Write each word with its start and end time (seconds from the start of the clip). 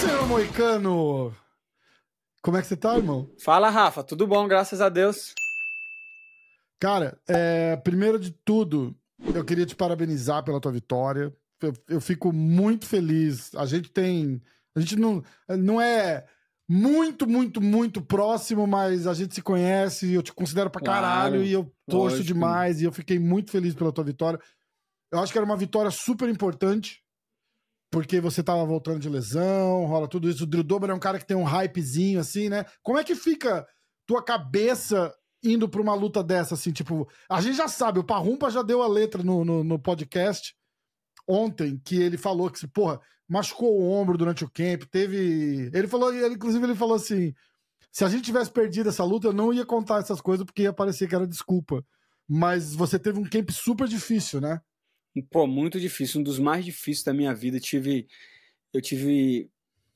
Seu 0.00 0.26
Moicano! 0.26 1.32
Como 2.42 2.56
é 2.56 2.62
que 2.62 2.66
você 2.66 2.76
tá, 2.76 2.96
irmão? 2.96 3.30
Fala, 3.44 3.70
Rafa. 3.70 4.02
Tudo 4.02 4.26
bom, 4.26 4.48
graças 4.48 4.80
a 4.80 4.88
Deus. 4.88 5.32
Cara, 6.80 7.16
é, 7.28 7.76
primeiro 7.76 8.18
de 8.18 8.32
tudo, 8.32 8.96
eu 9.32 9.44
queria 9.44 9.66
te 9.66 9.76
parabenizar 9.76 10.42
pela 10.42 10.60
tua 10.60 10.72
vitória. 10.72 11.32
Eu, 11.62 11.72
eu 11.88 12.00
fico 12.00 12.32
muito 12.32 12.86
feliz. 12.86 13.54
A 13.54 13.66
gente 13.66 13.88
tem. 13.90 14.42
A 14.74 14.80
gente 14.80 14.96
não, 14.96 15.22
não 15.48 15.80
é 15.80 16.26
muito, 16.68 17.24
muito, 17.28 17.60
muito 17.60 18.02
próximo, 18.02 18.66
mas 18.66 19.06
a 19.06 19.14
gente 19.14 19.34
se 19.34 19.42
conhece, 19.42 20.12
eu 20.12 20.22
te 20.22 20.32
considero 20.32 20.70
pra 20.70 20.82
caralho 20.82 21.34
Claro, 21.34 21.44
e 21.44 21.52
eu 21.52 21.72
torço 21.88 22.16
lógico. 22.16 22.24
demais 22.26 22.80
e 22.80 22.84
eu 22.84 22.92
fiquei 22.92 23.18
muito 23.18 23.50
feliz 23.52 23.74
pela 23.74 23.92
tua 23.92 24.04
vitória. 24.04 24.40
Eu 25.12 25.20
acho 25.20 25.30
que 25.30 25.38
era 25.38 25.44
uma 25.44 25.56
vitória 25.56 25.90
super 25.90 26.28
importante, 26.28 27.00
porque 27.90 28.20
você 28.20 28.42
tava 28.42 28.64
voltando 28.64 29.00
de 29.00 29.08
lesão, 29.08 29.84
rola 29.86 30.06
tudo 30.08 30.30
isso. 30.30 30.44
O 30.44 30.46
Drew 30.46 30.62
Dober 30.62 30.90
é 30.90 30.94
um 30.94 31.00
cara 31.00 31.18
que 31.18 31.26
tem 31.26 31.36
um 31.36 31.44
hypezinho 31.44 32.20
assim, 32.20 32.48
né? 32.48 32.64
Como 32.82 32.98
é 32.98 33.04
que 33.04 33.14
fica 33.14 33.66
tua 34.06 34.22
cabeça 34.22 35.12
indo 35.42 35.68
pra 35.68 35.80
uma 35.80 35.94
luta 35.94 36.22
dessa, 36.22 36.54
assim, 36.54 36.70
tipo... 36.70 37.08
A 37.28 37.40
gente 37.40 37.56
já 37.56 37.66
sabe, 37.66 37.98
o 37.98 38.04
Parrumpa 38.04 38.50
já 38.50 38.62
deu 38.62 38.82
a 38.82 38.86
letra 38.86 39.22
no, 39.22 39.44
no, 39.44 39.64
no 39.64 39.78
podcast 39.78 40.54
ontem, 41.26 41.80
que 41.84 41.96
ele 41.96 42.18
falou 42.18 42.50
que, 42.50 42.66
porra, 42.68 43.00
machucou 43.28 43.80
o 43.80 43.90
ombro 43.90 44.18
durante 44.18 44.44
o 44.44 44.50
camp, 44.50 44.82
teve... 44.90 45.70
Ele 45.72 45.88
falou, 45.88 46.14
ele, 46.14 46.34
inclusive 46.34 46.64
ele 46.64 46.74
falou 46.74 46.94
assim, 46.94 47.32
se 47.90 48.04
a 48.04 48.08
gente 48.08 48.24
tivesse 48.24 48.50
perdido 48.50 48.88
essa 48.88 49.02
luta, 49.02 49.28
eu 49.28 49.32
não 49.32 49.52
ia 49.52 49.64
contar 49.64 49.98
essas 49.98 50.20
coisas, 50.20 50.44
porque 50.44 50.62
ia 50.62 50.72
parecer 50.72 51.08
que 51.08 51.14
era 51.14 51.26
desculpa. 51.26 51.84
Mas 52.28 52.74
você 52.74 52.98
teve 52.98 53.18
um 53.18 53.28
camp 53.28 53.50
super 53.50 53.88
difícil, 53.88 54.40
né? 54.40 54.60
Pô, 55.30 55.46
muito 55.46 55.80
difícil, 55.80 56.20
um 56.20 56.24
dos 56.24 56.38
mais 56.38 56.64
difíceis 56.64 57.02
da 57.04 57.12
minha 57.12 57.34
vida. 57.34 57.58
Tive, 57.58 58.06
eu 58.72 58.80
tive 58.80 59.50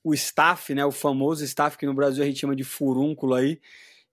o 0.05 0.15
staff, 0.15 0.75
né? 0.75 0.84
O 0.84 0.93
famoso 0.93 1.45
staff 1.45 1.79
que 1.79 1.87
no 1.87 1.95
Brasil 1.95 2.23
a 2.25 2.27
gente 2.27 2.41
chama 2.41 2.57
de 2.57 2.65
furúnculo 2.65 3.35
aí. 3.35 3.61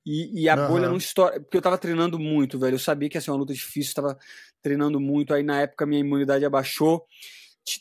E, 0.06 0.44
e 0.44 0.50
a 0.50 0.56
Aham. 0.56 0.58
bolha 0.58 0.90
não 0.90 0.98
estoura. 0.98 1.42
Porque 1.42 1.58
eu 1.58 1.62
tava 1.62 1.78
treinando 1.78 2.20
muito, 2.20 2.60
velho. 2.60 2.76
Eu 2.76 2.80
sabia 2.80 3.10
que 3.10 3.18
ia 3.18 3.22
ser 3.22 3.32
uma 3.32 3.38
luta 3.38 3.54
difícil, 3.54 3.96
tava 3.96 4.18
treinando 4.62 5.00
muito. 5.00 5.34
Aí 5.34 5.44
na 5.44 5.62
época 5.62 5.86
minha 5.86 6.02
imunidade 6.02 6.46
abaixou. 6.46 7.06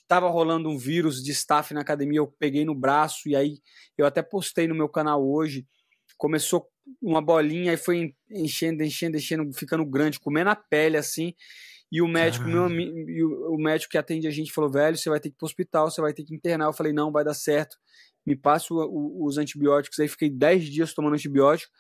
Tava 0.07 0.29
rolando 0.29 0.69
um 0.69 0.77
vírus 0.79 1.23
de 1.23 1.33
staff 1.33 1.73
na 1.75 1.81
academia, 1.81 2.19
eu 2.19 2.27
peguei 2.27 2.65
no 2.65 2.75
braço. 2.75 3.29
E 3.29 3.37
aí 3.37 3.59
eu 3.97 4.07
até 4.07 4.23
postei 4.23 4.67
no 4.69 4.75
meu 4.75 4.89
canal 4.89 5.27
hoje. 5.27 5.67
Começou 6.19 6.69
uma 7.01 7.23
bolinha, 7.23 7.71
aí 7.73 7.77
foi 7.77 8.15
enchendo, 8.31 8.83
enchendo, 8.83 9.17
enchendo, 9.17 9.53
ficando 9.55 9.85
grande, 9.87 10.21
comendo 10.21 10.51
a 10.51 10.57
pele 10.57 10.97
assim. 10.97 11.35
E 11.91 12.01
o 12.01 12.07
médico, 12.07 12.47
meu, 12.49 12.69
e 12.71 13.25
o, 13.25 13.57
médico 13.57 13.91
que 13.91 13.99
atende 13.99 14.27
a 14.29 14.31
gente 14.31 14.53
falou: 14.53 14.71
velho, 14.71 14.97
você 14.97 15.11
vai 15.11 15.19
ter 15.19 15.31
que 15.31 15.35
ir 15.35 15.39
pro 15.39 15.47
hospital, 15.47 15.91
você 15.91 16.01
vai 16.01 16.13
ter 16.13 16.23
que 16.25 16.35
internar. 16.35 16.67
Eu 16.67 16.73
falei: 16.73 16.93
não, 16.93 17.11
vai 17.11 17.25
dar 17.25 17.35
certo. 17.35 17.77
Me 18.25 18.37
o- 18.75 18.85
o- 18.85 19.27
os 19.27 19.39
antibióticos. 19.39 19.99
Aí 19.99 20.07
fiquei 20.07 20.31
10 20.31 20.65
dias 20.65 20.93
tomando 20.95 21.15
antibiótico. 21.15 21.73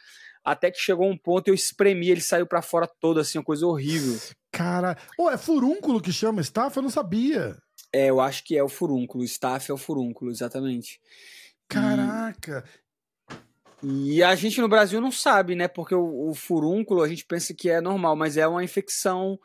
Até 0.42 0.70
que 0.70 0.78
chegou 0.78 1.08
um 1.08 1.17
ponto, 1.17 1.48
eu 1.48 1.55
espremi, 1.55 2.08
ele 2.08 2.20
saiu 2.22 2.47
pra 2.47 2.62
fora 2.62 2.89
todo, 2.98 3.20
assim, 3.20 3.39
uma 3.39 3.44
coisa 3.44 3.67
horrível. 3.67 4.19
Cara, 4.50 4.97
Ô, 5.19 5.30
é 5.30 5.36
furúnculo 5.36 6.00
que 6.00 6.12
chama 6.12 6.41
staff? 6.41 6.74
Eu 6.77 6.83
não 6.83 6.91
sabia. 6.91 7.56
É, 7.92 8.08
eu 8.08 8.20
acho 8.20 8.42
que 8.45 8.56
é 8.56 8.62
o 8.62 8.69
furúnculo, 8.69 9.22
staff 9.24 9.70
é 9.70 9.74
o 9.74 9.77
furúnculo, 9.77 10.30
exatamente. 10.30 10.98
Caraca. 11.69 12.64
E 13.83 14.22
a 14.22 14.34
gente 14.34 14.61
no 14.61 14.69
Brasil 14.69 15.00
não 15.00 15.11
sabe, 15.12 15.55
né? 15.55 15.69
Porque 15.69 15.95
o, 15.95 16.30
o 16.30 16.34
furúnculo 16.34 17.02
a 17.02 17.08
gente 17.08 17.24
pensa 17.24 17.55
que 17.55 17.69
é 17.70 17.80
normal, 17.80 18.17
mas 18.17 18.36
é 18.36 18.47
uma 18.47 18.64
infecção. 18.64 19.39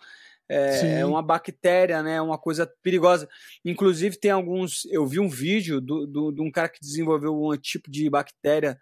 É, 0.50 1.00
é 1.00 1.06
uma 1.06 1.22
bactéria, 1.22 2.02
né? 2.04 2.22
Uma 2.22 2.38
coisa 2.38 2.70
perigosa. 2.84 3.28
Inclusive, 3.64 4.18
tem 4.20 4.32
alguns. 4.32 4.86
Eu 4.92 5.06
vi 5.06 5.20
um 5.20 5.30
vídeo 5.30 5.82
do, 5.82 6.06
do- 6.06 6.32
de 6.32 6.42
um 6.42 6.52
cara 6.52 6.70
que 6.70 6.80
desenvolveu 6.80 7.34
um 7.36 7.58
tipo 7.58 7.90
de 7.90 8.10
bactéria 8.10 8.78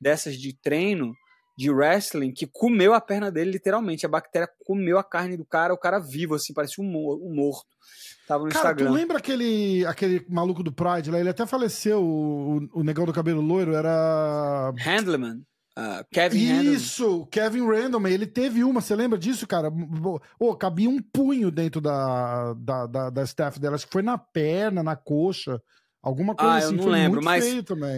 dessas 0.00 0.36
de 0.36 0.52
treino, 0.60 1.12
de 1.56 1.70
wrestling, 1.70 2.32
que 2.32 2.46
comeu 2.46 2.94
a 2.94 3.00
perna 3.00 3.32
dele, 3.32 3.50
literalmente. 3.50 4.06
A 4.06 4.08
bactéria 4.08 4.48
comeu 4.64 4.96
a 4.98 5.02
carne 5.02 5.36
do 5.36 5.44
cara, 5.44 5.74
o 5.74 5.78
cara 5.78 5.98
vivo, 5.98 6.34
assim, 6.34 6.52
parecia 6.52 6.84
um, 6.84 6.86
um 6.88 7.34
morto. 7.34 7.66
Tava 8.28 8.44
no 8.44 8.50
Cara, 8.50 8.74
tu 8.74 8.82
Instagram. 8.82 8.92
lembra 8.92 9.16
aquele, 9.18 9.84
aquele 9.86 10.24
maluco 10.28 10.62
do 10.62 10.70
Pride 10.72 11.10
lá? 11.10 11.18
Ele 11.18 11.30
até 11.30 11.46
faleceu, 11.46 12.00
o, 12.04 12.68
o 12.74 12.84
negão 12.84 13.06
do 13.06 13.12
cabelo 13.12 13.40
loiro, 13.40 13.74
era. 13.74 14.72
Handleman. 14.78 15.42
Ah, 15.78 16.04
Kevin. 16.10 16.72
Isso, 16.74 17.26
Kevin 17.26 17.66
Randleman, 17.66 18.10
ele 18.12 18.26
teve 18.26 18.62
uma, 18.64 18.80
você 18.80 18.94
lembra 18.94 19.18
disso, 19.18 19.46
cara? 19.46 19.70
Ô, 20.38 20.54
cabia 20.56 20.88
um 20.90 21.00
punho 21.00 21.50
dentro 21.50 21.80
da, 21.80 22.54
da, 22.54 22.86
da, 22.86 23.10
da 23.10 23.22
staff 23.22 23.58
dela, 23.58 23.76
acho 23.76 23.86
que 23.86 23.92
foi 23.92 24.02
na 24.02 24.18
perna, 24.18 24.82
na 24.82 24.96
coxa, 24.96 25.62
alguma 26.02 26.34
coisa 26.34 26.54
Ah, 26.54 26.60
eu 26.60 26.66
assim, 26.68 26.76
não 26.76 26.84
foi 26.84 26.92
lembro, 26.92 27.22
mas-. 27.22 27.44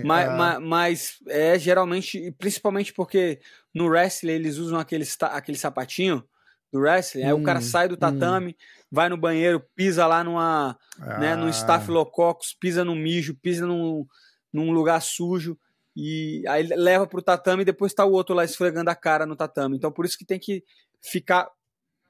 Mas, 0.05 0.27
É. 0.27 0.37
ma- 0.37 0.61
mas 0.61 1.17
é 1.29 1.59
geralmente, 1.59 2.33
principalmente 2.39 2.93
porque 2.93 3.41
no 3.75 3.87
wrestling 3.89 4.33
eles 4.33 4.57
usam 4.59 4.79
aquele, 4.79 5.05
aquele 5.23 5.59
sapatinho 5.59 6.25
do 6.73 6.79
wrestling, 6.81 7.25
aí 7.25 7.33
o 7.33 7.43
cara 7.43 7.59
Hum, 7.59 7.63
sai 7.63 7.89
do 7.89 7.97
tatame, 7.97 8.57
vai 8.91 9.09
no 9.09 9.17
banheiro, 9.17 9.61
pisa 9.75 10.07
lá 10.07 10.23
numa, 10.25 10.79
né, 11.19 11.35
no 11.37 11.47
Ah, 11.47 11.51
Staphylococcus, 11.53 12.55
pisa 12.59 12.85
no 12.85 12.95
mijo, 12.95 13.35
pisa 13.43 13.67
num, 13.67 14.07
num 14.53 14.71
lugar 14.71 15.03
sujo, 15.03 15.59
e 15.97 16.45
aí 16.49 16.63
leva 16.69 17.07
pro 17.07 17.23
tatame 17.23 17.63
e 17.63 17.65
depois 17.67 17.93
tá 17.95 18.05
o 18.05 18.13
outro 18.13 18.35
lá 18.35 18.45
esfregando 18.45 18.91
a 18.91 18.95
cara 18.95 19.27
no 19.27 19.37
tatame. 19.37 19.77
Então 19.77 19.91
por 19.93 20.05
isso 20.05 20.17
que 20.19 20.25
tem 20.25 20.39
que 20.39 20.65
ficar 21.03 21.51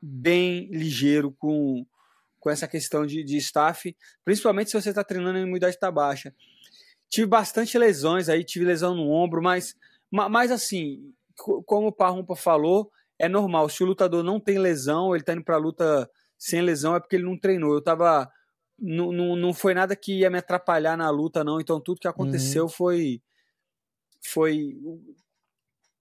bem 0.03 0.67
ligeiro 0.71 1.33
com, 1.39 1.85
com 2.39 2.51
essa 2.51 2.67
questão 2.69 3.07
de, 3.07 3.23
de 3.23 3.37
staff, 3.39 3.95
principalmente 4.25 4.71
se 4.71 4.81
você 4.81 4.91
está 4.91 5.05
treinando 5.05 5.39
e 5.39 5.41
a 5.41 5.45
imunidade 5.45 5.75
está 5.75 5.91
baixa. 5.91 6.35
Tive 7.09 7.27
bastante 7.27 7.77
lesões 7.77 8.29
aí, 8.29 8.45
tive 8.45 8.65
lesão 8.65 8.95
no 8.95 9.11
ombro, 9.11 9.43
mas, 9.43 9.75
ma- 10.11 10.29
mas 10.29 10.51
assim, 10.51 11.13
co- 11.37 11.63
como 11.65 11.89
o 11.89 11.93
Parrumpa 11.93 12.37
falou, 12.37 12.91
é 13.19 13.29
normal. 13.29 13.69
Se 13.69 13.83
o 13.83 13.87
lutador 13.87 14.23
não 14.23 14.39
tem 14.41 14.59
lesão, 14.59 15.15
ele 15.15 15.25
tá 15.25 15.33
indo 15.33 15.45
pra 15.45 15.57
luta 15.57 16.09
sem 16.39 16.63
lesão, 16.63 16.95
é 16.95 17.01
porque 17.01 17.17
ele 17.17 17.25
não 17.25 17.37
treinou. 17.39 17.75
Eu 17.75 17.83
tava. 17.83 18.31
Não, 18.79 19.13
não, 19.13 19.37
não 19.37 19.53
foi 19.53 19.75
nada 19.75 19.95
que 19.95 20.21
ia 20.21 20.31
me 20.31 20.39
atrapalhar 20.39 20.97
na 20.97 21.11
luta, 21.11 21.45
não. 21.45 21.61
Então 21.61 21.79
tudo 21.81 22.01
que 22.01 22.09
aconteceu 22.09 22.67
foi. 22.69 23.21
Foi. 24.23 24.77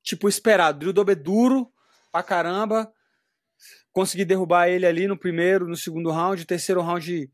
Tipo, 0.03 0.27
esperado. 0.27 0.79
Drew 0.79 0.93
Dober 0.93 1.15
duro 1.21 1.71
pra 2.11 2.23
caramba. 2.23 2.91
Consegui 3.91 4.23
derrubar 4.25 4.67
ele 4.67 4.85
ali 4.85 5.07
no 5.07 5.17
primeiro, 5.17 5.67
no 5.67 5.75
segundo 5.75 6.11
round. 6.11 6.45
Terceiro 6.45 6.81
round, 6.81 7.29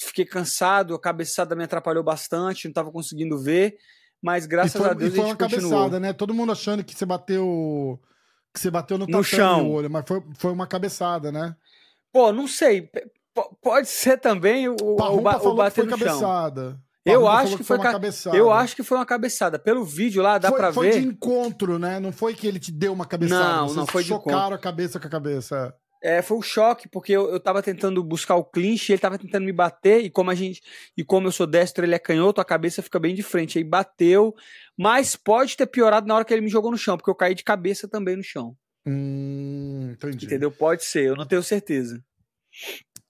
fiquei 0.00 0.24
cansado, 0.24 0.94
a 0.94 1.00
cabeçada 1.00 1.54
me 1.54 1.64
atrapalhou 1.64 2.02
bastante, 2.02 2.66
não 2.66 2.72
tava 2.72 2.90
conseguindo 2.90 3.38
ver. 3.38 3.76
Mas 4.22 4.46
graças 4.46 4.80
foi, 4.80 4.90
a 4.90 4.94
Deus 4.94 5.12
e 5.12 5.16
foi 5.16 5.24
uma 5.26 5.36
continuou. 5.36 5.70
cabeçada, 5.70 6.00
né? 6.00 6.12
Todo 6.12 6.32
mundo 6.32 6.52
achando 6.52 6.82
que 6.82 6.94
você 6.94 7.04
bateu. 7.04 8.00
Que 8.52 8.60
você 8.60 8.70
bateu 8.70 8.96
no, 8.96 9.06
No 9.06 9.22
chão. 9.22 9.68
o 9.68 9.72
olho, 9.72 9.90
mas 9.90 10.04
foi, 10.06 10.22
foi 10.36 10.52
uma 10.52 10.66
cabeçada, 10.66 11.30
né? 11.32 11.54
Pô, 12.12 12.32
não 12.32 12.46
sei. 12.46 12.82
P- 12.82 13.10
pode 13.60 13.88
ser 13.88 14.16
também 14.18 14.68
o, 14.68 14.76
o, 14.80 14.96
Parrumpa 14.96 15.22
ba- 15.32 15.36
o 15.36 15.40
falou 15.40 15.56
que 15.56 15.62
bater 15.62 15.74
foi 15.74 15.84
no 15.90 15.98
chão. 15.98 16.76
Eu 17.04 17.28
acho 17.28 17.56
que 17.56 17.64
foi 17.64 17.76
uma 17.76 17.82
ca- 17.84 17.92
cabeçada. 17.92 18.36
Eu 18.36 18.50
acho 18.50 18.74
que 18.76 18.82
foi 18.82 18.96
uma 18.98 19.04
cabeçada. 19.06 19.58
Pelo 19.58 19.84
vídeo 19.84 20.22
lá, 20.22 20.38
dá 20.38 20.48
foi, 20.48 20.58
pra 20.58 20.72
foi 20.72 20.90
ver. 20.90 21.00
de 21.00 21.06
encontro, 21.06 21.78
né? 21.78 22.00
Não 22.00 22.10
foi 22.12 22.34
que 22.34 22.46
ele 22.46 22.58
te 22.58 22.72
deu 22.72 22.92
uma 22.92 23.04
cabeçada. 23.04 23.56
Não, 23.56 23.68
Vocês 23.68 23.76
não, 23.76 23.86
foi 23.86 24.02
de 24.02 24.08
chocaram 24.08 24.54
a 24.56 24.58
cabeça 24.58 24.98
com 24.98 25.06
a 25.06 25.10
cabeça. 25.10 25.74
É, 26.02 26.20
foi 26.20 26.36
um 26.36 26.42
choque, 26.42 26.86
porque 26.86 27.12
eu, 27.12 27.30
eu 27.30 27.40
tava 27.40 27.62
tentando 27.62 28.02
buscar 28.04 28.36
o 28.36 28.44
clinch, 28.44 28.92
ele 28.92 28.98
tava 29.00 29.16
tentando 29.18 29.44
me 29.44 29.52
bater, 29.52 30.04
e 30.04 30.10
como 30.10 30.30
a 30.30 30.34
gente. 30.34 30.60
E 30.96 31.02
como 31.02 31.26
eu 31.28 31.32
sou 31.32 31.46
destro, 31.46 31.84
ele 31.84 31.94
é 31.94 31.98
canhoto, 31.98 32.40
a 32.40 32.44
cabeça 32.44 32.82
fica 32.82 32.98
bem 32.98 33.14
de 33.14 33.22
frente. 33.22 33.56
Aí 33.58 33.64
bateu, 33.64 34.34
mas 34.78 35.16
pode 35.16 35.56
ter 35.56 35.66
piorado 35.66 36.06
na 36.06 36.14
hora 36.14 36.24
que 36.24 36.32
ele 36.34 36.42
me 36.42 36.50
jogou 36.50 36.70
no 36.70 36.76
chão, 36.76 36.96
porque 36.98 37.08
eu 37.10 37.14
caí 37.14 37.34
de 37.34 37.42
cabeça 37.44 37.88
também 37.88 38.16
no 38.16 38.22
chão. 38.22 38.54
Hum, 38.86 39.90
entendi. 39.92 40.26
Entendeu? 40.26 40.50
Pode 40.50 40.84
ser, 40.84 41.04
eu 41.06 41.16
não 41.16 41.24
tenho 41.26 41.42
certeza. 41.42 41.98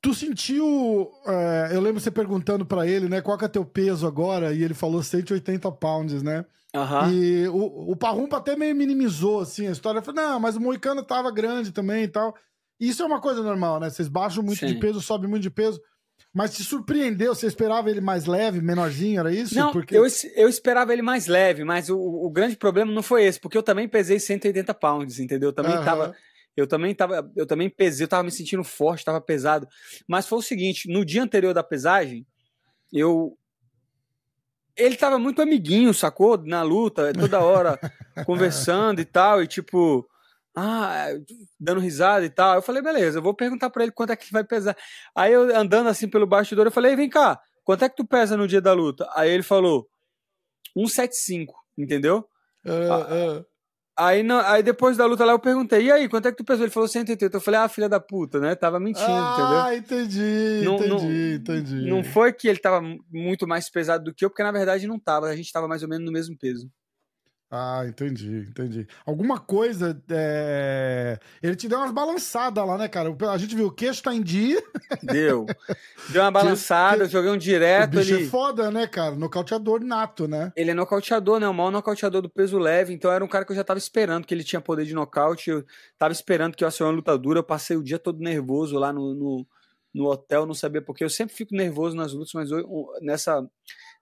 Tu 0.04 0.12
sentiu. 0.12 1.10
é, 1.26 1.70
eu 1.72 1.80
lembro 1.80 1.98
você 1.98 2.10
perguntando 2.10 2.66
pra 2.66 2.86
ele, 2.86 3.08
né? 3.08 3.22
Qual 3.22 3.38
que 3.38 3.46
é 3.46 3.48
teu 3.48 3.64
peso 3.64 4.06
agora? 4.06 4.52
E 4.52 4.62
ele 4.62 4.74
falou 4.74 5.02
180 5.02 5.72
pounds, 5.72 6.22
né? 6.22 6.44
Aham. 6.76 7.10
E 7.10 7.48
o, 7.48 7.92
o 7.92 7.96
Parrumpa 7.96 8.36
até 8.36 8.54
meio 8.54 8.76
minimizou, 8.76 9.40
assim, 9.40 9.66
a 9.66 9.70
história. 9.70 10.02
Falou, 10.02 10.20
não, 10.22 10.38
mas 10.38 10.56
o 10.56 10.60
Moicano 10.60 11.02
tava 11.02 11.30
grande 11.30 11.72
também 11.72 12.04
e 12.04 12.08
tal. 12.08 12.34
Isso 12.78 13.02
é 13.02 13.06
uma 13.06 13.18
coisa 13.18 13.42
normal, 13.42 13.80
né? 13.80 13.88
Vocês 13.88 14.06
baixam 14.06 14.42
muito 14.42 14.58
Sim. 14.58 14.66
de 14.66 14.74
peso, 14.74 15.00
sobem 15.00 15.30
muito 15.30 15.42
de 15.42 15.50
peso. 15.50 15.80
Mas 16.34 16.54
te 16.54 16.62
surpreendeu? 16.62 17.34
Você 17.34 17.46
esperava 17.46 17.88
ele 17.88 18.02
mais 18.02 18.26
leve, 18.26 18.60
menorzinho, 18.60 19.20
era 19.20 19.32
isso? 19.32 19.54
Não, 19.54 19.72
Porque... 19.72 19.96
eu, 19.96 20.04
eu 20.36 20.48
esperava 20.50 20.92
ele 20.92 21.00
mais 21.00 21.26
leve, 21.26 21.64
mas 21.64 21.88
o, 21.88 21.96
o 21.96 22.28
grande 22.28 22.56
problema 22.56 22.92
não 22.92 23.02
foi 23.02 23.24
esse, 23.24 23.40
porque 23.40 23.56
eu 23.56 23.62
também 23.62 23.88
pesei 23.88 24.20
180 24.20 24.74
pounds, 24.74 25.18
entendeu? 25.18 25.48
Eu 25.48 25.54
também 25.54 25.76
Aham. 25.76 25.84
tava. 25.84 26.14
Eu 26.56 26.66
também 26.66 26.94
tava, 26.94 27.30
eu 27.36 27.46
também 27.46 27.68
pesei, 27.68 28.04
eu 28.04 28.08
tava 28.08 28.22
me 28.22 28.30
sentindo 28.30 28.62
forte, 28.62 29.04
tava 29.04 29.20
pesado. 29.20 29.66
Mas 30.06 30.26
foi 30.26 30.38
o 30.38 30.42
seguinte, 30.42 30.88
no 30.88 31.04
dia 31.04 31.22
anterior 31.22 31.52
da 31.52 31.62
pesagem, 31.62 32.26
eu 32.92 33.36
ele 34.76 34.96
tava 34.96 35.18
muito 35.18 35.40
amiguinho, 35.40 35.94
sacou? 35.94 36.36
Na 36.36 36.62
luta, 36.62 37.12
toda 37.12 37.40
hora 37.40 37.78
conversando 38.26 39.00
e 39.00 39.04
tal, 39.04 39.42
e 39.42 39.46
tipo, 39.46 40.08
ah, 40.56 41.08
dando 41.58 41.80
risada 41.80 42.24
e 42.24 42.30
tal. 42.30 42.56
Eu 42.56 42.62
falei, 42.62 42.82
beleza, 42.82 43.18
eu 43.18 43.22
vou 43.22 43.34
perguntar 43.34 43.70
pra 43.70 43.82
ele 43.82 43.92
quanto 43.92 44.10
é 44.10 44.16
que 44.16 44.32
vai 44.32 44.44
pesar. 44.44 44.76
Aí 45.14 45.32
eu 45.32 45.54
andando 45.56 45.88
assim 45.88 46.08
pelo 46.08 46.26
bastidor, 46.26 46.66
eu 46.66 46.72
falei, 46.72 46.96
vem 46.96 47.08
cá, 47.08 47.40
quanto 47.64 47.84
é 47.84 47.88
que 47.88 47.96
tu 47.96 48.04
pesa 48.04 48.36
no 48.36 48.48
dia 48.48 48.60
da 48.60 48.72
luta? 48.72 49.08
Aí 49.14 49.30
ele 49.30 49.42
falou, 49.42 49.88
175, 50.76 51.54
entendeu? 51.78 52.28
Uh, 52.64 53.40
uh. 53.40 53.46
Aí, 53.96 54.24
não, 54.24 54.40
aí 54.40 54.60
depois 54.62 54.96
da 54.96 55.06
luta 55.06 55.24
lá 55.24 55.32
eu 55.32 55.38
perguntei, 55.38 55.84
e 55.84 55.92
aí, 55.92 56.08
quanto 56.08 56.26
é 56.26 56.32
que 56.32 56.36
tu 56.36 56.44
pesou? 56.44 56.64
Ele 56.64 56.72
falou 56.72 56.88
180. 56.88 57.36
Eu 57.36 57.40
falei, 57.40 57.60
ah, 57.60 57.68
filha 57.68 57.88
da 57.88 58.00
puta, 58.00 58.40
né? 58.40 58.54
Tava 58.56 58.80
mentindo, 58.80 59.06
ah, 59.08 59.32
entendeu? 59.32 59.60
Ah, 59.60 59.76
entendi, 59.76 60.62
não, 60.64 60.74
entendi, 60.76 60.88
não, 60.88 61.34
entendi. 61.34 61.90
Não 61.90 62.04
foi 62.04 62.32
que 62.32 62.48
ele 62.48 62.58
tava 62.58 62.82
muito 63.12 63.46
mais 63.46 63.70
pesado 63.70 64.04
do 64.04 64.14
que 64.14 64.24
eu, 64.24 64.30
porque 64.30 64.42
na 64.42 64.50
verdade 64.50 64.88
não 64.88 64.98
tava. 64.98 65.26
A 65.26 65.36
gente 65.36 65.52
tava 65.52 65.68
mais 65.68 65.82
ou 65.82 65.88
menos 65.88 66.04
no 66.04 66.12
mesmo 66.12 66.36
peso. 66.36 66.68
Ah, 67.56 67.86
entendi, 67.86 68.48
entendi. 68.48 68.84
Alguma 69.06 69.38
coisa. 69.38 69.96
É... 70.10 71.20
Ele 71.40 71.54
te 71.54 71.68
deu 71.68 71.78
umas 71.78 71.92
balançadas 71.92 72.66
lá, 72.66 72.76
né, 72.76 72.88
cara? 72.88 73.14
A 73.30 73.38
gente 73.38 73.54
viu 73.54 73.68
o 73.68 73.70
queixo 73.70 74.02
tá 74.02 74.12
em 74.12 74.20
dia. 74.20 74.60
Deu. 75.00 75.46
Deu 76.08 76.22
uma 76.22 76.32
balançada, 76.34 77.04
que... 77.04 77.12
joguei 77.12 77.30
um 77.30 77.38
direto. 77.38 77.94
O 77.94 77.98
bicho 77.98 78.14
ele... 78.14 78.24
é 78.24 78.28
foda, 78.28 78.72
né, 78.72 78.88
cara? 78.88 79.14
Nocauteador 79.14 79.84
nato, 79.84 80.26
né? 80.26 80.52
Ele 80.56 80.72
é 80.72 80.74
nocauteador, 80.74 81.38
né? 81.38 81.46
O 81.46 81.54
maior 81.54 81.70
nocauteador 81.70 82.22
do 82.22 82.28
peso 82.28 82.58
leve. 82.58 82.92
Então 82.92 83.12
era 83.12 83.24
um 83.24 83.28
cara 83.28 83.44
que 83.44 83.52
eu 83.52 83.56
já 83.56 83.62
tava 83.62 83.78
esperando 83.78 84.26
que 84.26 84.34
ele 84.34 84.42
tinha 84.42 84.60
poder 84.60 84.84
de 84.84 84.92
nocaute. 84.92 85.50
Eu 85.50 85.64
tava 85.96 86.10
esperando 86.12 86.56
que 86.56 86.64
ia 86.64 86.70
ser 86.72 86.82
uma 86.82 86.90
luta 86.90 87.16
dura. 87.16 87.38
Eu 87.38 87.44
passei 87.44 87.76
o 87.76 87.84
dia 87.84 88.00
todo 88.00 88.18
nervoso 88.18 88.76
lá 88.80 88.92
no, 88.92 89.14
no, 89.14 89.46
no 89.94 90.06
hotel, 90.06 90.44
não 90.44 90.54
sabia 90.54 90.82
porque. 90.82 91.04
Eu 91.04 91.10
sempre 91.10 91.36
fico 91.36 91.54
nervoso 91.54 91.94
nas 91.94 92.12
lutas, 92.12 92.32
mas 92.34 92.50
eu, 92.50 92.88
nessa, 93.00 93.48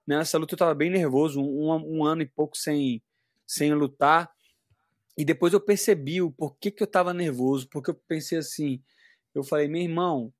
nessa 0.07 0.39
luta 0.39 0.55
eu 0.55 0.57
tava 0.57 0.73
bem 0.73 0.89
nervoso. 0.89 1.39
Um, 1.39 1.99
um 1.99 2.03
ano 2.03 2.23
e 2.23 2.25
pouco 2.25 2.57
sem 2.57 2.99
sem 3.45 3.73
lutar. 3.73 4.31
E 5.17 5.23
depois 5.23 5.53
eu 5.53 5.59
percebi 5.59 6.21
o 6.21 6.31
porquê 6.31 6.71
que 6.71 6.81
eu 6.81 6.87
tava 6.87 7.13
nervoso, 7.13 7.67
porque 7.69 7.91
eu 7.91 7.93
pensei 7.93 8.37
assim, 8.37 8.81
eu 9.33 9.43
falei, 9.43 9.67
meu 9.67 9.81
irmão, 9.81 10.33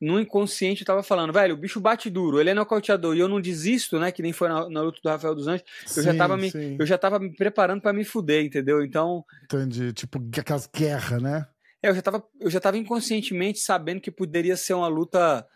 no 0.00 0.18
inconsciente 0.18 0.82
eu 0.82 0.86
tava 0.86 1.02
falando, 1.02 1.32
velho, 1.32 1.54
o 1.54 1.58
bicho 1.58 1.80
bate 1.80 2.08
duro, 2.08 2.40
ele 2.40 2.50
é 2.50 2.54
nocauteador, 2.54 3.14
e 3.14 3.20
eu 3.20 3.28
não 3.28 3.40
desisto, 3.40 3.98
né, 3.98 4.10
que 4.10 4.22
nem 4.22 4.32
foi 4.32 4.48
na, 4.48 4.68
na 4.70 4.80
luta 4.80 5.00
do 5.02 5.08
Rafael 5.08 5.34
dos 5.34 5.46
Anjos, 5.46 5.64
sim, 5.86 6.00
eu, 6.00 6.04
já 6.04 6.14
tava 6.14 6.36
me, 6.36 6.50
eu 6.78 6.86
já 6.86 6.96
tava 6.96 7.18
me 7.18 7.34
preparando 7.34 7.82
para 7.82 7.92
me 7.92 8.04
fuder, 8.04 8.44
entendeu? 8.44 8.82
Então... 8.82 9.22
Entendi, 9.44 9.92
tipo 9.92 10.18
aquelas 10.38 10.66
guerras, 10.66 11.22
né? 11.22 11.46
É, 11.82 11.90
eu 11.90 11.94
já, 11.94 12.00
tava, 12.00 12.26
eu 12.40 12.50
já 12.50 12.60
tava 12.60 12.78
inconscientemente 12.78 13.58
sabendo 13.58 14.00
que 14.00 14.10
poderia 14.10 14.56
ser 14.56 14.72
uma 14.72 14.88
luta 14.88 15.46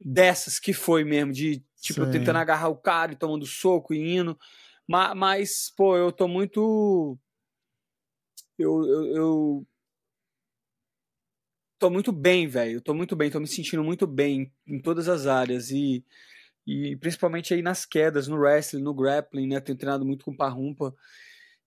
dessas 0.00 0.58
que 0.58 0.72
foi 0.72 1.04
mesmo, 1.04 1.32
de, 1.32 1.62
tipo, 1.80 2.04
sim. 2.04 2.10
tentando 2.10 2.38
agarrar 2.38 2.68
o 2.68 2.76
cara 2.76 3.12
e 3.12 3.16
tomando 3.16 3.46
soco 3.46 3.94
e 3.94 4.16
indo... 4.16 4.36
Mas, 4.90 5.16
mas 5.16 5.72
pô, 5.76 5.96
eu 5.96 6.10
tô 6.10 6.26
muito. 6.26 7.16
Eu, 8.58 8.82
eu, 8.84 9.16
eu 9.16 9.66
tô 11.78 11.88
muito 11.88 12.10
bem, 12.10 12.48
velho. 12.48 12.80
Tô 12.80 12.92
muito 12.92 13.14
bem, 13.14 13.30
tô 13.30 13.38
me 13.38 13.46
sentindo 13.46 13.84
muito 13.84 14.04
bem 14.04 14.52
em 14.66 14.80
todas 14.82 15.08
as 15.08 15.28
áreas. 15.28 15.70
E, 15.70 16.04
e 16.66 16.96
principalmente 16.96 17.54
aí 17.54 17.62
nas 17.62 17.86
quedas, 17.86 18.26
no 18.26 18.36
wrestling, 18.36 18.82
no 18.82 18.92
grappling, 18.92 19.46
né? 19.46 19.60
Tenho 19.60 19.78
treinado 19.78 20.04
muito 20.04 20.24
com 20.24 20.36
parrumpa. 20.36 20.92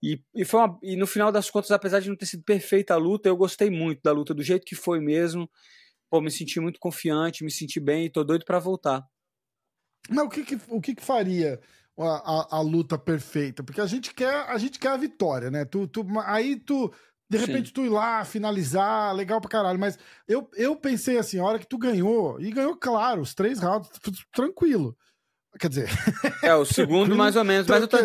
E, 0.03 0.21
e, 0.35 0.43
foi 0.43 0.59
uma, 0.59 0.79
e 0.83 0.97
no 0.97 1.07
final 1.07 1.31
das 1.31 1.49
contas, 1.49 1.71
apesar 1.71 2.01
de 2.01 2.09
não 2.09 2.17
ter 2.17 2.25
sido 2.25 2.43
perfeita 2.43 2.93
a 2.93 2.97
luta, 2.97 3.29
eu 3.29 3.37
gostei 3.37 3.69
muito 3.69 4.01
da 4.03 4.11
luta, 4.11 4.33
do 4.33 4.43
jeito 4.43 4.65
que 4.65 4.75
foi 4.75 4.99
mesmo. 4.99 5.49
Pô, 6.09 6.19
me 6.19 6.29
senti 6.29 6.59
muito 6.59 6.77
confiante, 6.77 7.45
me 7.45 7.51
senti 7.51 7.79
bem 7.79 8.05
e 8.05 8.09
tô 8.09 8.21
doido 8.21 8.43
para 8.43 8.59
voltar. 8.59 9.01
Mas 10.09 10.25
o 10.25 10.29
que, 10.29 10.43
que 10.43 10.59
o 10.67 10.81
que, 10.81 10.95
que 10.95 11.03
faria 11.03 11.61
a, 11.97 12.03
a, 12.03 12.57
a, 12.57 12.61
luta 12.61 12.97
perfeita, 12.97 13.63
porque 13.63 13.81
a 13.81 13.85
gente 13.85 14.13
quer 14.13 14.49
a 14.49 14.57
gente 14.57 14.79
quer 14.79 14.89
a 14.89 14.97
vitória, 14.97 15.51
né? 15.51 15.65
Tu, 15.65 15.87
tu, 15.87 16.05
aí 16.25 16.55
tu 16.55 16.91
de 17.29 17.37
repente 17.37 17.67
Sim. 17.67 17.73
tu 17.73 17.85
ir 17.85 17.89
lá 17.89 18.23
finalizar, 18.25 19.15
legal 19.15 19.41
pra 19.41 19.49
caralho, 19.49 19.79
mas 19.79 19.97
eu, 20.27 20.49
eu 20.55 20.75
pensei 20.75 21.17
assim, 21.17 21.39
a 21.39 21.43
hora 21.43 21.57
que 21.57 21.67
tu 21.67 21.77
ganhou, 21.77 22.39
e 22.39 22.51
ganhou 22.51 22.75
claro, 22.75 23.21
os 23.21 23.33
três 23.33 23.59
rounds 23.59 23.89
tranquilo. 24.31 24.95
Quer 25.59 25.69
dizer, 25.69 25.89
é 26.41 26.53
o 26.55 26.65
segundo 26.65 27.15
mais 27.15 27.35
ou 27.35 27.43
menos, 27.43 27.67
mas 27.67 27.81
eu 27.81 27.87
tô 27.87 27.97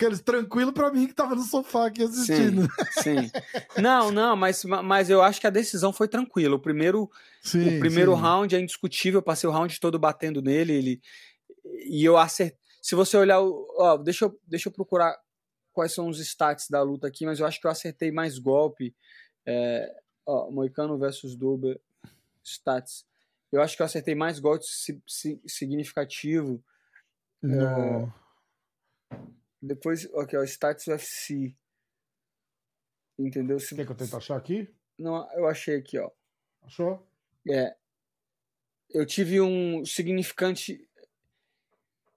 aqueles 0.00 0.20
tranquilo 0.20 0.72
para 0.72 0.90
mim 0.90 1.06
que 1.06 1.14
tava 1.14 1.34
no 1.34 1.42
sofá 1.42 1.86
aqui 1.86 2.02
assistindo. 2.02 2.62
Sim, 2.62 3.02
sim. 3.02 3.30
Não, 3.76 4.10
não, 4.10 4.34
mas, 4.34 4.64
mas 4.64 5.10
eu 5.10 5.22
acho 5.22 5.40
que 5.40 5.46
a 5.46 5.50
decisão 5.50 5.92
foi 5.92 6.08
tranquila. 6.08 6.56
O 6.56 6.60
primeiro, 6.60 7.10
sim, 7.42 7.76
o 7.76 7.78
primeiro 7.78 8.14
sim. 8.14 8.20
round 8.20 8.56
é 8.56 8.60
indiscutível, 8.60 9.18
eu 9.18 9.22
passei 9.22 9.48
o 9.48 9.52
round 9.52 9.78
todo 9.78 9.98
batendo 9.98 10.40
nele, 10.40 10.72
ele 10.72 11.00
e 11.86 12.04
eu 12.04 12.16
acertei 12.16 12.59
se 12.80 12.94
você 12.94 13.16
olhar, 13.16 13.40
ó, 13.40 13.96
deixa 13.96 14.24
eu, 14.24 14.40
deixa 14.46 14.68
eu 14.68 14.72
procurar 14.72 15.18
quais 15.72 15.92
são 15.92 16.08
os 16.08 16.18
stats 16.18 16.68
da 16.68 16.82
luta 16.82 17.06
aqui, 17.06 17.24
mas 17.24 17.40
eu 17.40 17.46
acho 17.46 17.60
que 17.60 17.66
eu 17.66 17.70
acertei 17.70 18.10
mais 18.10 18.38
golpe. 18.38 18.94
É, 19.46 20.02
ó, 20.26 20.50
Moicano 20.50 20.98
versus 20.98 21.36
Dober 21.36 21.80
stats. 22.42 23.06
Eu 23.52 23.60
acho 23.60 23.76
que 23.76 23.82
eu 23.82 23.86
acertei 23.86 24.14
mais 24.14 24.38
golpe 24.38 24.64
si, 24.64 25.02
si, 25.06 25.40
significativo. 25.46 26.62
Não. 27.42 28.04
É, 28.04 28.20
depois, 29.60 30.06
ok, 30.12 30.38
ó, 30.38 30.42
stats 30.44 30.86
UFC. 30.86 31.54
Entendeu? 33.18 33.58
Se, 33.58 33.74
Quer 33.74 33.84
que 33.84 33.92
eu 33.92 33.96
tente 33.96 34.16
achar 34.16 34.36
aqui? 34.36 34.72
Não, 34.98 35.30
eu 35.32 35.46
achei 35.46 35.76
aqui, 35.76 35.98
ó. 35.98 36.10
Achou? 36.62 37.06
É. 37.48 37.76
Eu 38.88 39.04
tive 39.04 39.40
um 39.40 39.84
significante 39.84 40.88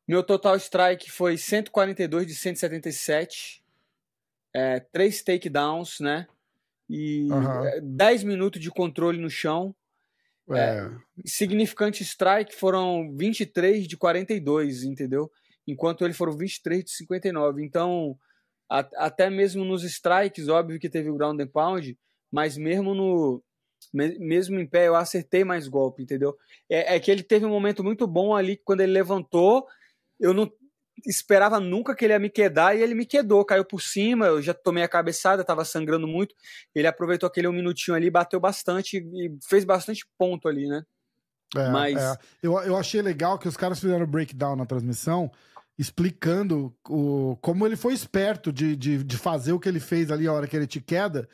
meu 0.08 0.24
total 0.24 0.56
strike 0.58 1.10
foi 1.10 1.38
142 1.38 2.28
de 2.28 2.36
177. 2.36 3.64
É, 4.54 4.80
três 4.80 5.24
takedowns, 5.24 6.00
né? 6.00 6.28
E 6.90 7.28
uhum. 7.32 7.96
10 7.96 8.24
minutos 8.24 8.62
de 8.62 8.70
controle 8.70 9.18
no 9.18 9.30
chão. 9.30 9.76
É. 10.52 10.60
É, 10.60 10.92
significante 11.26 12.04
strike 12.04 12.54
foram 12.54 13.16
23 13.16 13.88
de 13.88 13.96
42, 13.96 14.84
entendeu? 14.84 15.32
Enquanto 15.66 16.04
ele 16.04 16.14
foram 16.14 16.38
23 16.38 16.84
de 16.84 16.92
59. 16.92 17.64
Então, 17.64 18.18
a, 18.70 18.80
até 18.98 19.30
mesmo 19.30 19.64
nos 19.64 19.84
strikes, 19.84 20.50
óbvio 20.50 20.80
que 20.80 20.90
teve 20.90 21.10
o 21.10 21.16
ground 21.16 21.40
and 21.40 21.48
pound, 21.48 21.98
mas 22.32 22.58
mesmo 22.58 22.94
no 22.94 23.44
mesmo 23.94 24.60
em 24.60 24.66
pé 24.66 24.88
eu 24.88 24.96
acertei 24.96 25.44
mais 25.44 25.68
golpe, 25.68 26.02
entendeu? 26.02 26.38
É, 26.70 26.96
é 26.96 27.00
que 27.00 27.12
ele 27.12 27.22
teve 27.22 27.46
um 27.46 27.50
momento 27.50 27.84
muito 27.84 28.08
bom 28.08 28.34
ali 28.34 28.58
quando 28.58 28.80
ele 28.80 28.94
levantou 28.94 29.68
eu 30.24 30.34
não 30.34 30.50
esperava 31.06 31.60
nunca 31.60 31.94
que 31.94 32.06
ele 32.06 32.14
ia 32.14 32.20
me 32.20 32.30
quedar 32.30 32.76
e 32.76 32.82
ele 32.82 32.96
me 32.96 33.06
quedou, 33.06 33.44
caiu 33.44 33.66
por 33.66 33.82
cima, 33.82 34.28
eu 34.28 34.42
já 34.42 34.54
tomei 34.54 34.84
a 34.84 34.88
cabeçada, 34.88 35.44
tava 35.44 35.66
sangrando 35.66 36.08
muito. 36.08 36.34
Ele 36.74 36.88
aproveitou 36.88 37.28
aquele 37.28 37.48
um 37.48 37.54
minutinho 37.54 37.96
ali, 37.96 38.10
bateu 38.10 38.40
bastante 38.40 38.98
e 38.98 39.38
fez 39.48 39.66
bastante 39.66 40.06
ponto 40.18 40.48
ali, 40.48 40.68
né? 40.68 40.84
É, 41.56 41.70
Mas 41.70 42.02
é. 42.02 42.18
Eu, 42.42 42.58
eu 42.62 42.78
achei 42.78 43.02
legal 43.02 43.38
que 43.38 43.48
os 43.48 43.58
caras 43.58 43.80
fizeram 43.80 44.08
breakdown 44.08 44.56
na 44.56 44.66
transmissão 44.66 45.30
explicando 45.78 46.74
o, 46.88 47.36
como 47.42 47.66
ele 47.66 47.76
foi 47.76 47.94
esperto 47.94 48.54
de, 48.54 48.76
de, 48.76 49.04
de 49.04 49.18
fazer 49.18 49.52
o 49.54 49.60
que 49.60 49.68
ele 49.68 49.80
fez 49.80 50.12
ali 50.12 50.28
a 50.28 50.32
hora 50.34 50.48
que 50.48 50.56
ele 50.56 50.68
te 50.68 50.80
queda, 50.80 51.28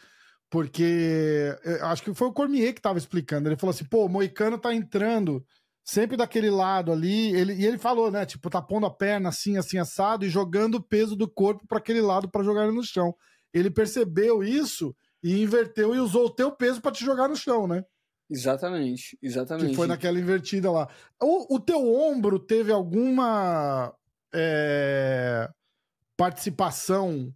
porque 0.49 1.55
acho 1.81 2.01
que 2.01 2.13
foi 2.13 2.29
o 2.29 2.33
Cormier 2.33 2.73
que 2.73 2.81
tava 2.81 2.97
explicando. 2.97 3.47
Ele 3.47 3.57
falou 3.57 3.71
assim: 3.71 3.85
pô, 3.85 4.05
o 4.05 4.09
Moicano 4.09 4.57
tá 4.57 4.73
entrando 4.73 5.45
sempre 5.89 6.15
daquele 6.15 6.50
lado 6.50 6.91
ali. 6.91 7.36
Ele, 7.36 7.53
e 7.53 7.65
ele 7.65 7.77
falou, 7.77 8.12
né? 8.12 8.25
Tipo, 8.25 8.50
tá 8.50 8.62
pondo 8.62 8.86
a 8.86 8.91
perna 8.91 9.29
assim, 9.29 9.58
assim, 9.58 9.77
assado 9.77 10.25
e 10.25 10.29
jogando 10.29 10.75
o 10.75 10.84
peso 10.84 11.15
do 11.15 11.27
corpo 11.27 11.65
para 11.67 11.79
aquele 11.79 12.01
lado 12.01 12.29
para 12.29 12.43
jogar 12.43 12.63
ele 12.63 12.75
no 12.75 12.84
chão. 12.84 13.13
Ele 13.53 13.72
percebeu 13.72 14.43
isso 14.43 14.96
e 15.24 15.41
inverteu 15.41 15.96
e 15.96 16.00
usou 16.00 16.27
o 16.27 16.34
teu 16.34 16.51
peso 16.51 16.81
para 16.81 16.91
te 16.91 17.03
jogar 17.03 17.27
no 17.27 17.36
chão, 17.36 17.67
né? 17.67 17.84
Exatamente, 18.29 19.17
exatamente. 19.24 19.72
Que 19.72 19.75
foi 19.75 19.88
naquela 19.88 20.19
invertida 20.19 20.72
lá. 20.72 20.88
O, 21.19 21.55
o 21.55 21.60
teu 21.60 21.79
ombro 21.91 22.38
teve 22.38 22.72
alguma 22.72 23.91
é, 24.34 25.50
participação 26.15 27.34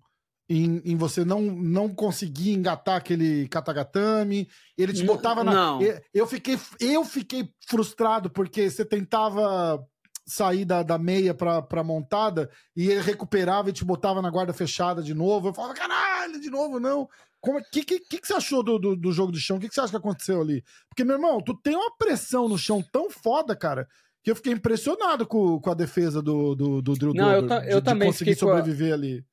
em, 0.49 0.81
em, 0.83 0.97
você 0.97 1.23
não, 1.23 1.41
não 1.41 1.89
conseguir 1.89 2.53
engatar 2.53 2.95
aquele 2.95 3.47
katagatame. 3.47 4.47
Ele 4.77 4.93
te 4.93 5.03
botava 5.03 5.43
na. 5.43 5.53
Não. 5.53 5.79
Eu, 6.13 6.27
fiquei, 6.27 6.59
eu 6.79 7.05
fiquei 7.05 7.49
frustrado 7.67 8.29
porque 8.29 8.69
você 8.69 8.83
tentava 8.83 9.83
sair 10.25 10.65
da, 10.65 10.83
da 10.83 10.97
meia 10.97 11.33
pra, 11.33 11.61
pra 11.61 11.83
montada 11.83 12.49
e 12.75 12.89
ele 12.89 13.01
recuperava 13.01 13.69
e 13.69 13.73
te 13.73 13.83
botava 13.83 14.21
na 14.21 14.29
guarda 14.29 14.53
fechada 14.53 15.01
de 15.01 15.13
novo. 15.13 15.49
Eu 15.49 15.53
falava, 15.53 15.73
caralho, 15.73 16.39
de 16.39 16.49
novo, 16.49 16.79
não. 16.79 17.07
O 17.45 17.61
que, 17.71 17.83
que, 17.83 17.99
que, 17.99 18.25
você 18.25 18.33
achou 18.33 18.63
do, 18.63 18.79
do, 18.79 18.95
do 18.95 19.11
jogo 19.11 19.31
de 19.31 19.39
chão? 19.39 19.57
O 19.57 19.59
que, 19.59 19.67
que 19.67 19.75
você 19.75 19.81
acha 19.81 19.91
que 19.91 19.97
aconteceu 19.97 20.39
ali? 20.39 20.63
Porque, 20.87 21.03
meu 21.03 21.17
irmão, 21.17 21.41
tu 21.41 21.53
tem 21.53 21.75
uma 21.75 21.93
pressão 21.97 22.47
no 22.47 22.57
chão 22.57 22.81
tão 22.89 23.09
foda, 23.09 23.53
cara, 23.53 23.85
que 24.23 24.31
eu 24.31 24.35
fiquei 24.35 24.53
impressionado 24.53 25.27
com, 25.27 25.59
com 25.59 25.69
a 25.69 25.73
defesa 25.73 26.21
do, 26.21 26.55
do, 26.55 26.81
do 26.81 26.93
Drew 26.93 27.13
Não, 27.13 27.33
eu, 27.33 27.47
eu 27.63 27.81
de, 27.81 27.85
também 27.85 28.07
de 28.07 28.13
conseguir 28.13 28.35
sobreviver 28.35 28.91
a... 28.91 28.95
ali 28.95 29.25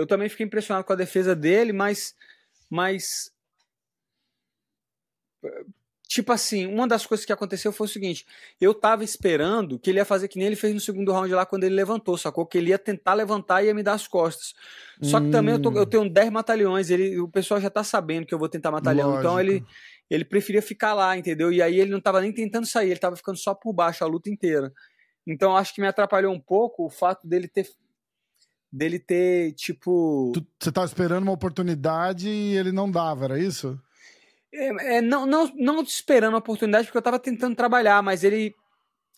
eu 0.00 0.06
também 0.06 0.28
fiquei 0.28 0.46
impressionado 0.46 0.84
com 0.84 0.92
a 0.92 0.96
defesa 0.96 1.36
dele, 1.36 1.72
mas, 1.72 2.14
mas 2.68 3.30
tipo 6.08 6.32
assim, 6.32 6.66
uma 6.66 6.88
das 6.88 7.04
coisas 7.04 7.24
que 7.26 7.32
aconteceu 7.32 7.70
foi 7.70 7.86
o 7.86 7.90
seguinte: 7.90 8.26
eu 8.60 8.72
tava 8.72 9.04
esperando 9.04 9.78
que 9.78 9.90
ele 9.90 9.98
ia 9.98 10.04
fazer 10.04 10.26
que 10.26 10.38
nem 10.38 10.46
ele 10.46 10.56
fez 10.56 10.72
no 10.72 10.80
segundo 10.80 11.12
round 11.12 11.32
lá 11.34 11.44
quando 11.44 11.64
ele 11.64 11.74
levantou, 11.74 12.16
sacou? 12.16 12.46
Que 12.46 12.58
ele 12.58 12.70
ia 12.70 12.78
tentar 12.78 13.12
levantar 13.12 13.62
e 13.62 13.66
ia 13.66 13.74
me 13.74 13.82
dar 13.82 13.92
as 13.92 14.08
costas. 14.08 14.54
Só 15.02 15.20
que 15.20 15.26
hum. 15.26 15.30
também 15.30 15.54
eu, 15.54 15.62
tô, 15.62 15.70
eu, 15.72 15.86
tenho 15.86 16.08
10 16.08 16.30
batalhões, 16.30 16.90
ele, 16.90 17.20
o 17.20 17.28
pessoal 17.28 17.60
já 17.60 17.70
tá 17.70 17.84
sabendo 17.84 18.26
que 18.26 18.34
eu 18.34 18.38
vou 18.38 18.48
tentar 18.48 18.70
batalhão, 18.70 19.18
então 19.18 19.38
ele, 19.38 19.62
ele 20.10 20.24
preferia 20.24 20.62
ficar 20.62 20.94
lá, 20.94 21.16
entendeu? 21.16 21.52
E 21.52 21.62
aí 21.62 21.78
ele 21.78 21.90
não 21.90 22.00
tava 22.00 22.20
nem 22.20 22.32
tentando 22.32 22.66
sair, 22.66 22.90
ele 22.90 23.00
tava 23.00 23.16
ficando 23.16 23.38
só 23.38 23.54
por 23.54 23.72
baixo 23.72 24.02
a 24.02 24.06
luta 24.06 24.30
inteira. 24.30 24.72
Então 25.26 25.56
acho 25.56 25.74
que 25.74 25.80
me 25.80 25.86
atrapalhou 25.86 26.32
um 26.32 26.40
pouco 26.40 26.86
o 26.86 26.90
fato 26.90 27.26
dele 27.26 27.46
ter 27.46 27.66
dele 28.72 28.98
ter 28.98 29.52
tipo 29.52 30.32
Tu- 30.34 30.46
Você 30.58 30.70
tava 30.70 30.86
esperando 30.86 31.22
uma 31.24 31.32
oportunidade 31.32 32.28
e 32.28 32.56
ele 32.56 32.72
não 32.72 32.90
dava, 32.90 33.24
era 33.24 33.38
isso? 33.38 33.80
É, 34.52 34.96
é, 34.96 35.00
não, 35.00 35.26
não, 35.26 35.50
não 35.56 35.82
esperando 35.82 36.34
a 36.34 36.38
oportunidade, 36.38 36.86
porque 36.86 36.98
eu 36.98 37.02
tava 37.02 37.18
tentando 37.18 37.54
trabalhar, 37.56 38.02
mas 38.02 38.24
ele 38.24 38.54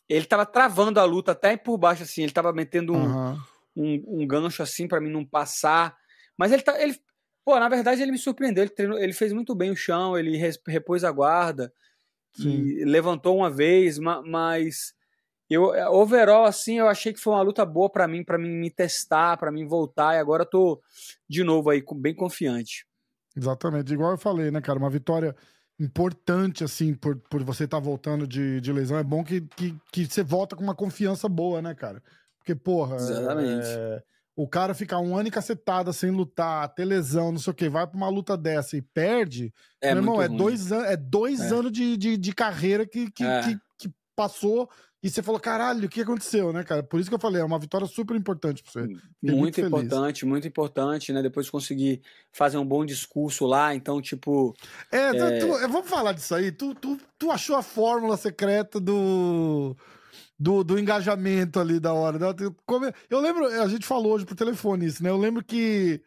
ele 0.08 0.26
tava 0.26 0.44
travando 0.44 1.00
a 1.00 1.04
luta 1.04 1.32
até 1.32 1.56
por 1.56 1.78
baixo, 1.78 2.02
assim, 2.02 2.22
ele 2.22 2.32
tava 2.32 2.52
metendo 2.52 2.92
um, 2.94 3.04
Aham. 3.04 3.38
um, 3.74 4.04
um 4.22 4.26
gancho 4.26 4.62
assim 4.62 4.86
pra 4.86 5.00
mim 5.00 5.10
não 5.10 5.24
passar. 5.24 5.96
Mas 6.36 6.52
ele 6.52 6.60
tá. 6.62 6.78
Ele, 6.82 6.98
pô, 7.44 7.58
na 7.58 7.68
verdade, 7.68 8.02
ele 8.02 8.12
me 8.12 8.18
surpreendeu. 8.18 8.64
Ele, 8.64 8.70
treinou, 8.70 8.98
ele 8.98 9.12
fez 9.14 9.32
muito 9.32 9.54
bem 9.54 9.70
o 9.70 9.76
chão, 9.76 10.18
ele 10.18 10.36
repôs 10.66 11.02
a 11.04 11.10
guarda 11.10 11.72
levantou 12.84 13.36
uma 13.36 13.50
vez, 13.50 13.98
ma- 13.98 14.22
mas 14.22 14.94
eu 15.50 15.64
overall 15.92 16.44
assim, 16.44 16.78
eu 16.78 16.88
achei 16.88 17.12
que 17.12 17.20
foi 17.20 17.32
uma 17.34 17.42
luta 17.42 17.64
boa 17.66 17.90
pra 17.90 18.08
mim, 18.08 18.24
pra 18.24 18.38
mim 18.38 18.48
me 18.50 18.70
testar, 18.70 19.36
pra 19.36 19.52
mim 19.52 19.66
voltar, 19.66 20.14
e 20.14 20.18
agora 20.18 20.42
eu 20.44 20.48
tô 20.50 20.82
de 21.28 21.42
novo 21.44 21.70
aí 21.70 21.82
bem 21.96 22.14
confiante. 22.14 22.86
Exatamente, 23.36 23.92
igual 23.92 24.12
eu 24.12 24.18
falei, 24.18 24.50
né, 24.50 24.60
cara? 24.60 24.78
Uma 24.78 24.90
vitória 24.90 25.34
importante, 25.80 26.62
assim, 26.62 26.94
por, 26.94 27.16
por 27.30 27.42
você 27.42 27.64
estar 27.64 27.80
voltando 27.80 28.26
de, 28.26 28.60
de 28.60 28.72
lesão. 28.72 28.98
É 28.98 29.02
bom 29.02 29.24
que, 29.24 29.40
que, 29.56 29.76
que 29.90 30.06
você 30.06 30.22
volta 30.22 30.54
com 30.54 30.62
uma 30.62 30.74
confiança 30.74 31.28
boa, 31.28 31.60
né, 31.60 31.74
cara? 31.74 32.02
Porque, 32.38 32.54
porra. 32.54 32.96
Exatamente. 32.96 33.66
é, 33.66 34.02
o 34.36 34.48
cara 34.48 34.74
ficar 34.74 34.98
um 34.98 35.16
ano 35.16 35.28
e 35.28 35.30
cacetada 35.30 35.92
sem 35.92 36.10
lutar, 36.10 36.68
ter 36.74 36.84
lesão, 36.84 37.32
não 37.32 37.38
sei 37.38 37.50
o 37.50 37.54
quê, 37.54 37.68
vai 37.68 37.86
pra 37.86 37.96
uma 37.96 38.08
luta 38.08 38.36
dessa 38.36 38.76
e 38.76 38.82
perde. 38.82 39.52
É, 39.80 39.92
meu 39.94 40.02
irmão, 40.02 40.22
é 40.22 40.26
ruim. 40.26 40.36
dois, 40.36 40.72
an 40.72 40.84
é 40.86 40.96
dois 40.96 41.40
É. 41.40 41.54
anos 41.54 41.72
de, 41.72 41.96
de, 41.96 42.16
de 42.16 42.32
carreira 42.34 42.86
que, 42.86 43.10
que, 43.10 43.24
É. 43.24 43.42
que, 43.42 43.58
que 43.78 43.94
passou 44.16 44.70
e 45.02 45.10
você 45.10 45.22
falou, 45.22 45.40
caralho, 45.40 45.86
o 45.86 45.88
que 45.88 46.00
aconteceu, 46.00 46.52
né, 46.52 46.62
cara? 46.62 46.82
Por 46.82 47.00
isso 47.00 47.08
que 47.08 47.14
eu 47.14 47.18
falei, 47.18 47.42
é 47.42 47.44
uma 47.44 47.58
vitória 47.58 47.86
super 47.88 48.14
importante 48.16 48.62
pra 48.62 48.70
você. 48.72 48.82
Fiquei 48.82 49.00
muito 49.22 49.36
muito 49.40 49.60
importante, 49.88 50.24
muito 50.24 50.46
importante, 50.46 51.12
né? 51.12 51.20
Depois 51.22 51.50
conseguir 51.50 52.00
fazer 52.32 52.56
um 52.58 52.64
bom 52.66 52.84
discurso 52.84 53.44
lá, 53.44 53.74
então, 53.74 54.00
tipo, 54.00 54.54
É, 54.92 55.12
tu- 55.40 55.46
tu- 55.46 55.68
vamos 55.68 55.88
falar 55.90 56.12
disso 56.12 56.34
aí. 56.34 56.52
Tu, 56.52 56.74
tu, 56.76 56.98
tu 57.18 57.30
achou 57.30 57.56
a 57.56 57.62
fórmula 57.62 58.16
secreta 58.16 58.78
do, 58.78 59.76
do, 60.38 60.62
do 60.62 60.78
engajamento 60.78 61.58
ali 61.58 61.80
da 61.80 61.92
hora. 61.92 62.18
né? 62.18 62.26
Eu 63.10 63.20
lembro, 63.20 63.46
a 63.46 63.66
gente 63.68 63.84
falou 63.84 64.12
hoje 64.12 64.24
por 64.24 64.36
telefone 64.36 64.86
isso, 64.86 65.02
né? 65.02 65.10
Eu 65.10 65.18
lembro 65.18 65.42
que 65.44 66.00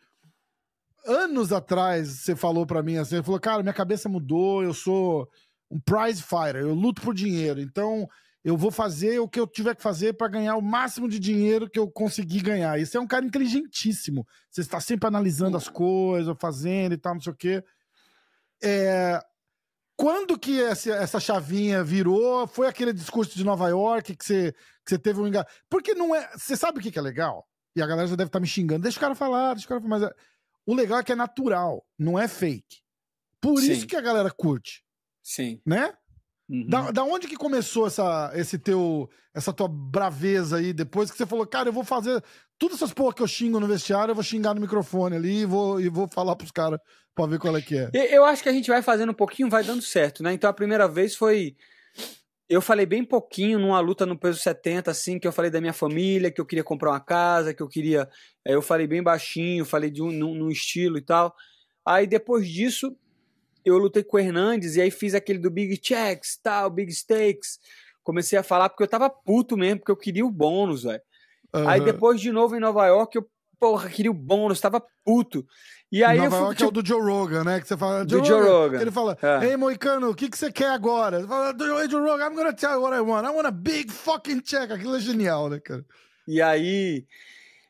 anos 1.05 1.51
atrás 1.51 2.07
você 2.09 2.35
falou 2.35 2.65
pra 2.65 2.81
mim 2.81 2.97
assim, 2.97 3.21
falou, 3.21 3.39
cara, 3.39 3.61
minha 3.61 3.73
cabeça 3.73 4.09
mudou, 4.09 4.63
eu 4.63 4.73
sou 4.73 5.29
um 5.69 5.79
prize 5.79 6.21
fighter, 6.21 6.61
eu 6.61 6.73
luto 6.73 7.01
por 7.01 7.13
dinheiro, 7.13 7.59
então 7.59 8.07
eu 8.45 8.55
vou 8.55 8.69
fazer 8.69 9.19
o 9.19 9.27
que 9.27 9.39
eu 9.39 9.47
tiver 9.47 9.75
que 9.75 9.81
fazer 9.81 10.13
pra 10.13 10.27
ganhar 10.27 10.55
o 10.55 10.61
máximo 10.61 11.09
de 11.09 11.17
dinheiro 11.17 11.67
que 11.67 11.79
eu 11.79 11.89
conseguir 11.89 12.41
ganhar. 12.41 12.79
Isso 12.79 12.95
é 12.95 13.01
um 13.01 13.07
cara 13.07 13.25
inteligentíssimo. 13.25 14.23
Você 14.51 14.61
está 14.61 14.79
sempre 14.79 15.07
analisando 15.07 15.57
as 15.57 15.67
coisas, 15.67 16.37
fazendo 16.39 16.93
e 16.93 16.97
tal, 16.97 17.15
não 17.15 17.21
sei 17.21 17.33
o 17.33 17.35
quê. 17.35 17.63
É, 18.63 19.19
quando 19.97 20.37
que 20.37 20.61
essa, 20.61 20.91
essa 20.91 21.19
chavinha 21.19 21.83
virou? 21.83 22.45
Foi 22.45 22.67
aquele 22.67 22.93
discurso 22.93 23.35
de 23.35 23.43
Nova 23.43 23.67
York 23.67 24.15
que 24.15 24.23
você, 24.23 24.51
que 24.85 24.91
você 24.91 24.99
teve 24.99 25.19
um 25.19 25.27
enga... 25.27 25.43
Porque 25.67 25.95
não 25.95 26.13
é. 26.13 26.29
Você 26.37 26.55
sabe 26.55 26.77
o 26.77 26.81
que, 26.83 26.91
que 26.91 26.99
é 26.99 27.01
legal? 27.01 27.47
E 27.75 27.81
a 27.81 27.87
galera 27.87 28.07
já 28.07 28.15
deve 28.15 28.29
estar 28.29 28.39
me 28.39 28.45
xingando. 28.45 28.83
Deixa 28.83 28.99
o 28.99 29.01
cara 29.01 29.15
falar, 29.15 29.53
deixa 29.53 29.65
o 29.65 29.69
cara 29.69 29.81
falar. 29.81 29.99
Mas 29.99 30.03
é- 30.07 30.13
o 30.67 30.75
legal 30.75 30.99
é 30.99 31.03
que 31.03 31.11
é 31.11 31.15
natural, 31.15 31.83
não 31.97 32.19
é 32.19 32.27
fake. 32.27 32.83
Por 33.41 33.59
Sim. 33.59 33.71
isso 33.71 33.87
que 33.87 33.95
a 33.95 34.01
galera 34.01 34.29
curte, 34.29 34.83
sim. 35.23 35.59
né? 35.65 35.95
Uhum. 36.49 36.67
Da, 36.67 36.91
da 36.91 37.03
onde 37.03 37.27
que 37.27 37.35
começou 37.35 37.87
essa, 37.87 38.31
esse 38.35 38.59
teu, 38.59 39.09
essa 39.33 39.51
tua 39.51 39.67
braveza 39.67 40.57
aí, 40.57 40.73
depois 40.73 41.09
que 41.09 41.17
você 41.17 41.25
falou, 41.25 41.45
cara, 41.47 41.69
eu 41.69 41.73
vou 41.73 41.83
fazer 41.83 42.23
todas 42.57 42.77
essas 42.77 42.93
porra 42.93 43.13
que 43.13 43.21
eu 43.21 43.27
xingo 43.27 43.59
no 43.59 43.67
vestiário, 43.67 44.11
eu 44.11 44.15
vou 44.15 44.23
xingar 44.23 44.53
no 44.53 44.61
microfone 44.61 45.15
ali 45.15 45.41
e 45.41 45.45
vou, 45.45 45.81
e 45.81 45.89
vou 45.89 46.07
falar 46.07 46.35
pros 46.35 46.51
caras 46.51 46.79
pra 47.15 47.25
ver 47.25 47.39
qual 47.39 47.55
é 47.57 47.61
que 47.61 47.75
é. 47.77 47.89
Eu 48.13 48.25
acho 48.25 48.43
que 48.43 48.49
a 48.49 48.53
gente 48.53 48.69
vai 48.69 48.81
fazendo 48.81 49.11
um 49.11 49.15
pouquinho, 49.15 49.49
vai 49.49 49.63
dando 49.63 49.81
certo, 49.81 50.21
né? 50.21 50.33
Então 50.33 50.49
a 50.49 50.53
primeira 50.53 50.87
vez 50.87 51.15
foi. 51.15 51.55
Eu 52.47 52.61
falei 52.61 52.85
bem 52.85 53.03
pouquinho 53.03 53.57
numa 53.57 53.79
luta 53.79 54.05
no 54.05 54.19
peso 54.19 54.37
70, 54.37 54.91
assim, 54.91 55.17
que 55.17 55.27
eu 55.27 55.31
falei 55.31 55.49
da 55.49 55.59
minha 55.59 55.73
família, 55.73 56.29
que 56.29 56.39
eu 56.39 56.45
queria 56.45 56.63
comprar 56.63 56.91
uma 56.91 56.99
casa, 56.99 57.55
que 57.55 57.63
eu 57.63 57.67
queria. 57.67 58.07
aí 58.45 58.53
Eu 58.53 58.61
falei 58.61 58.85
bem 58.85 59.01
baixinho, 59.01 59.65
falei 59.65 59.89
de 59.89 60.03
um, 60.03 60.11
num, 60.11 60.35
num 60.35 60.49
estilo 60.49 60.97
e 60.97 61.01
tal. 61.01 61.33
Aí 61.87 62.05
depois 62.05 62.47
disso, 62.47 62.95
eu 63.65 63.77
lutei 63.77 64.03
com 64.03 64.17
o 64.17 64.19
Hernandes 64.19 64.75
e 64.75 64.81
aí 64.81 64.91
fiz 64.91 65.13
aquele 65.15 65.39
do 65.39 65.49
Big 65.49 65.79
Checks, 65.81 66.37
tal, 66.41 66.69
Big 66.69 66.91
Stakes. 66.93 67.59
Comecei 68.03 68.37
a 68.37 68.43
falar 68.43 68.69
porque 68.69 68.83
eu 68.83 68.87
tava 68.87 69.09
puto 69.09 69.57
mesmo, 69.57 69.79
porque 69.79 69.91
eu 69.91 69.97
queria 69.97 70.25
o 70.25 70.29
bônus, 70.31 70.83
velho. 70.83 71.01
Aí 71.51 71.79
Aham. 71.79 71.85
depois 71.85 72.21
de 72.21 72.31
novo 72.31 72.55
em 72.55 72.59
Nova 72.59 72.85
York, 72.85 73.17
eu, 73.17 73.27
porra, 73.59 73.89
queria 73.89 74.11
o 74.11 74.13
bônus, 74.13 74.59
tava 74.61 74.83
puto. 75.03 75.45
E 75.91 76.03
aí 76.03 76.17
Nova 76.17 76.27
eu 76.27 76.31
fui. 76.31 76.39
York 76.47 76.63
é 76.63 76.65
o 76.67 76.71
do 76.71 76.85
Joe 76.85 77.01
Rogan, 77.01 77.43
né? 77.43 77.59
Que 77.61 77.67
você 77.67 77.77
fala, 77.77 78.03
Do 78.05 78.23
Joe 78.23 78.41
Rogan. 78.43 78.81
Ele 78.81 78.91
fala, 78.91 79.17
É. 79.21 79.45
Ei, 79.47 79.57
Moicano, 79.57 80.09
o 80.09 80.15
que, 80.15 80.29
que 80.29 80.37
você 80.37 80.51
quer 80.51 80.69
agora? 80.69 81.21
Você 81.21 81.27
fala, 81.27 81.53
"Do- 81.53 81.79
Hey, 81.79 81.89
Joe 81.89 82.01
Rogan, 82.01 82.25
I'm 82.27 82.35
gonna 82.35 82.53
tell 82.53 82.71
you 82.71 82.81
what 82.81 82.95
I 82.95 82.99
want. 82.99 83.25
I 83.25 83.29
want 83.29 83.45
a 83.47 83.51
big 83.51 83.91
fucking 83.91 84.41
check. 84.41 84.69
Aquilo 84.71 84.95
é 84.95 84.99
genial, 84.99 85.49
né, 85.49 85.59
cara? 85.59 85.85
E 86.27 86.41
aí. 86.41 87.05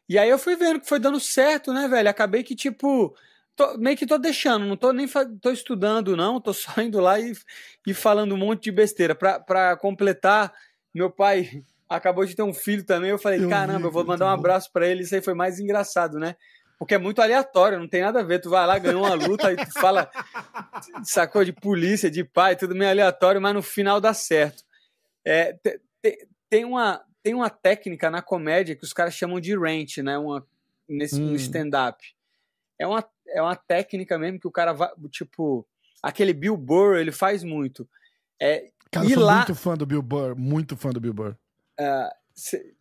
E 0.09 0.17
aí 0.17 0.29
eu 0.29 0.37
fui 0.39 0.55
vendo 0.55 0.79
que 0.79 0.87
foi 0.89 0.99
dando 0.99 1.19
certo, 1.19 1.71
né, 1.73 1.87
velho? 1.87 2.09
Acabei 2.09 2.43
que, 2.43 2.55
tipo. 2.55 3.15
Tô- 3.55 3.77
meio 3.77 3.95
que 3.97 4.05
tô 4.05 4.17
deixando, 4.17 4.65
não 4.65 4.75
tô 4.77 4.91
nem 4.91 5.07
tô 5.41 5.51
estudando, 5.51 6.15
não, 6.15 6.39
tô 6.41 6.53
só 6.53 6.81
indo 6.81 6.99
lá 6.99 7.19
e, 7.19 7.33
e 7.87 7.93
falando 7.93 8.33
um 8.35 8.37
monte 8.37 8.63
de 8.65 8.71
besteira. 8.71 9.15
Pra 9.15 9.75
completar, 9.77 10.53
meu 10.93 11.09
pai 11.11 11.63
acabou 11.89 12.25
de 12.25 12.35
ter 12.35 12.43
um 12.43 12.53
filho 12.53 12.83
também. 12.85 13.09
Eu 13.11 13.19
falei, 13.19 13.41
Eu 13.43 13.49
caramba, 13.49 13.87
eu 13.87 13.91
vou 13.91 14.05
mandar 14.05 14.25
um 14.25 14.29
bom. 14.29 14.33
abraço 14.35 14.71
pra 14.71 14.87
ele. 14.87 15.03
Isso 15.03 15.15
aí 15.15 15.21
foi 15.21 15.33
mais 15.33 15.59
engraçado, 15.59 16.17
né? 16.19 16.35
Porque 16.77 16.95
é 16.95 16.97
muito 16.97 17.21
aleatório, 17.21 17.79
não 17.79 17.87
tem 17.87 18.01
nada 18.01 18.19
a 18.19 18.23
ver. 18.23 18.39
Tu 18.39 18.49
vai 18.49 18.65
lá, 18.67 18.77
ganhou 18.77 19.03
uma 19.03 19.13
luta, 19.13 19.47
aí 19.47 19.55
tu 19.55 19.71
fala, 19.79 20.09
sacou 21.03 21.43
de 21.43 21.53
polícia, 21.53 22.09
de 22.11 22.23
pai, 22.23 22.55
tudo 22.55 22.75
meio 22.75 22.89
aleatório, 22.91 23.41
mas 23.41 23.53
no 23.53 23.61
final 23.61 24.01
dá 24.01 24.13
certo. 24.13 24.63
É, 25.23 25.53
te- 25.53 25.79
te- 26.01 26.27
tem, 26.49 26.65
uma, 26.65 27.03
tem 27.23 27.33
uma 27.33 27.49
técnica 27.49 28.09
na 28.11 28.21
comédia 28.21 28.75
que 28.75 28.83
os 28.83 28.93
caras 28.93 29.13
chamam 29.13 29.39
de 29.39 29.55
rant, 29.57 29.97
né? 29.99 30.17
Uma, 30.17 30.45
nesse 30.87 31.21
Hum. 31.21 31.33
stand-up. 31.35 31.97
É 32.79 32.85
uma, 32.85 33.03
é 33.29 33.41
uma 33.41 33.55
técnica 33.55 34.17
mesmo 34.17 34.39
que 34.39 34.47
o 34.47 34.51
cara 34.51 34.73
vai, 34.73 34.89
tipo, 35.11 35.67
aquele 36.01 36.33
Bill 36.33 36.55
Burr, 36.57 36.97
ele 36.97 37.11
faz 37.11 37.43
muito. 37.43 37.87
É, 38.41 38.71
Cara, 38.91 39.05
eu 39.05 39.11
sou 39.15 39.23
lá- 39.23 39.37
muito 39.37 39.55
fã 39.55 39.75
do 39.75 39.85
Bill 39.85 40.01
Burr, 40.01 40.35
muito 40.37 40.75
fã 40.77 40.89
do 40.91 40.99
Bill 41.01 41.13
Burr. 41.13 41.35
você 42.35 42.73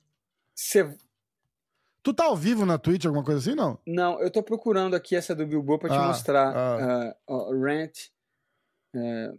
Tu 2.02 2.12
tá 2.12 2.24
ao 2.26 2.36
vivo 2.36 2.66
na 2.66 2.76
Twitch, 2.76 3.06
alguma 3.06 3.24
coisa 3.24 3.40
assim, 3.40 3.56
não? 3.56 3.78
Não, 3.86 4.20
eu 4.20 4.30
tô 4.30 4.42
procurando 4.42 4.94
aqui 4.94 5.16
essa 5.16 5.34
do 5.34 5.46
Bilbo 5.46 5.78
pra 5.78 5.88
te 5.88 5.96
Ah, 5.96 6.06
mostrar. 6.08 6.54
ah. 6.54 7.16
Ó, 7.26 7.50
rant. 7.54 8.10
é, 8.94 9.32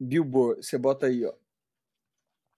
Billboard, 0.00 0.64
você 0.66 0.76
bota 0.76 1.06
aí, 1.06 1.24
ó. 1.24 1.32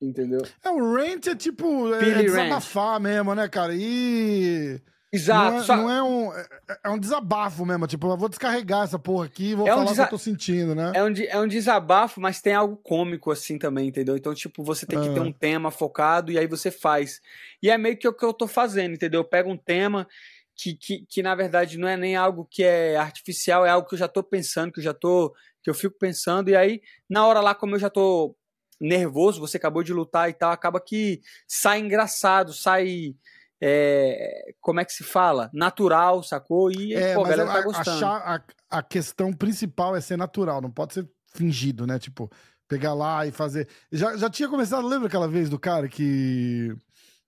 Entendeu? 0.00 0.40
É, 0.64 0.70
o 0.70 0.94
rant 0.94 1.26
é 1.26 1.36
tipo, 1.36 1.92
é, 1.94 2.08
é 2.20 2.22
desabafar 2.22 2.98
mesmo, 3.00 3.34
né, 3.34 3.46
cara? 3.48 3.74
E... 3.74 4.80
Exato. 5.10 5.50
Não 5.52 5.58
é, 5.60 5.64
só- 5.64 5.76
não 5.76 5.90
é 5.90 6.02
um, 6.02 6.32
é, 6.34 6.46
é 6.84 6.88
um 6.90 6.98
desabafo 6.98 7.64
mesmo, 7.64 7.86
tipo, 7.86 8.06
eu 8.10 8.16
vou 8.16 8.28
descarregar 8.28 8.84
essa 8.84 8.98
porra 8.98 9.24
aqui 9.24 9.50
e 9.50 9.54
vou 9.54 9.66
É 9.66 9.72
um 9.72 9.78
falar 9.78 9.86
o 9.86 9.88
desa- 9.90 10.02
que 10.02 10.14
eu 10.14 10.18
tô 10.18 10.22
sentindo, 10.22 10.74
né? 10.74 10.92
É 10.94 11.02
um, 11.02 11.12
é 11.16 11.40
um 11.40 11.48
desabafo, 11.48 12.20
mas 12.20 12.42
tem 12.42 12.52
algo 12.54 12.76
cômico 12.76 13.30
assim 13.30 13.58
também, 13.58 13.88
entendeu? 13.88 14.16
Então, 14.16 14.34
tipo, 14.34 14.62
você 14.62 14.84
tem 14.84 15.00
que 15.00 15.08
ter 15.08 15.20
Ah. 15.20 15.22
um 15.22 15.32
tema 15.32 15.70
focado 15.70 16.30
e 16.30 16.38
aí 16.38 16.46
você 16.46 16.70
faz. 16.70 17.20
E 17.62 17.70
é 17.70 17.78
meio 17.78 17.96
que 17.96 18.06
o 18.06 18.12
que 18.12 18.24
eu 18.24 18.34
tô 18.34 18.46
fazendo, 18.46 18.92
entendeu? 18.94 19.20
Eu 19.20 19.24
pego 19.24 19.50
um 19.50 19.56
tema 19.56 20.06
que, 20.54 20.74
que, 20.74 21.06
que 21.06 21.22
na 21.22 21.34
verdade 21.34 21.78
não 21.78 21.88
é 21.88 21.96
nem 21.96 22.14
algo 22.16 22.46
que 22.50 22.62
é 22.62 22.96
artificial, 22.96 23.64
é 23.64 23.70
algo 23.70 23.88
que 23.88 23.94
eu 23.94 23.98
já 23.98 24.08
tô 24.08 24.22
pensando, 24.22 24.72
que 24.72 24.80
eu 24.80 24.84
já 24.84 24.92
tô. 24.92 25.34
que 25.62 25.70
eu 25.70 25.74
fico 25.74 25.96
pensando, 25.98 26.50
e 26.50 26.56
aí, 26.56 26.80
na 27.08 27.26
hora 27.26 27.40
lá, 27.40 27.54
como 27.54 27.74
eu 27.74 27.78
já 27.78 27.88
tô 27.90 28.36
nervoso, 28.80 29.40
você 29.40 29.56
acabou 29.56 29.82
de 29.82 29.92
lutar 29.92 30.28
e 30.30 30.32
tal, 30.32 30.50
acaba 30.52 30.80
que 30.80 31.20
sai 31.46 31.78
engraçado, 31.80 32.52
sai. 32.52 33.14
É, 33.60 34.52
como 34.60 34.80
é 34.80 34.84
que 34.84 34.92
se 34.92 35.02
fala? 35.02 35.50
Natural, 35.52 36.22
sacou? 36.22 36.70
E 36.70 36.94
É, 36.94 37.14
pô, 37.14 37.24
a 37.24 37.28
galera 37.28 37.52
tá 37.52 37.62
gostando. 37.62 38.06
a, 38.06 38.42
a 38.70 38.82
questão 38.82 39.32
principal 39.32 39.96
é 39.96 40.00
ser 40.00 40.16
natural, 40.16 40.60
não 40.60 40.70
pode 40.70 40.94
ser 40.94 41.08
fingido, 41.34 41.86
né? 41.86 41.98
Tipo, 41.98 42.30
pegar 42.68 42.94
lá 42.94 43.26
e 43.26 43.32
fazer. 43.32 43.68
Já, 43.90 44.16
já 44.16 44.30
tinha 44.30 44.48
começado, 44.48 44.86
lembra 44.86 45.08
aquela 45.08 45.26
vez 45.26 45.48
do 45.48 45.58
cara 45.58 45.88
que 45.88 46.74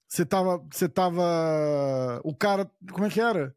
você 0.06 0.25
tava. 0.25 0.64
Você 0.72 0.88
tava. 0.88 2.20
O 2.25 2.34
cara. 2.34 2.70
Como 2.92 3.06
é 3.06 3.10
que 3.10 3.20
era? 3.20 3.54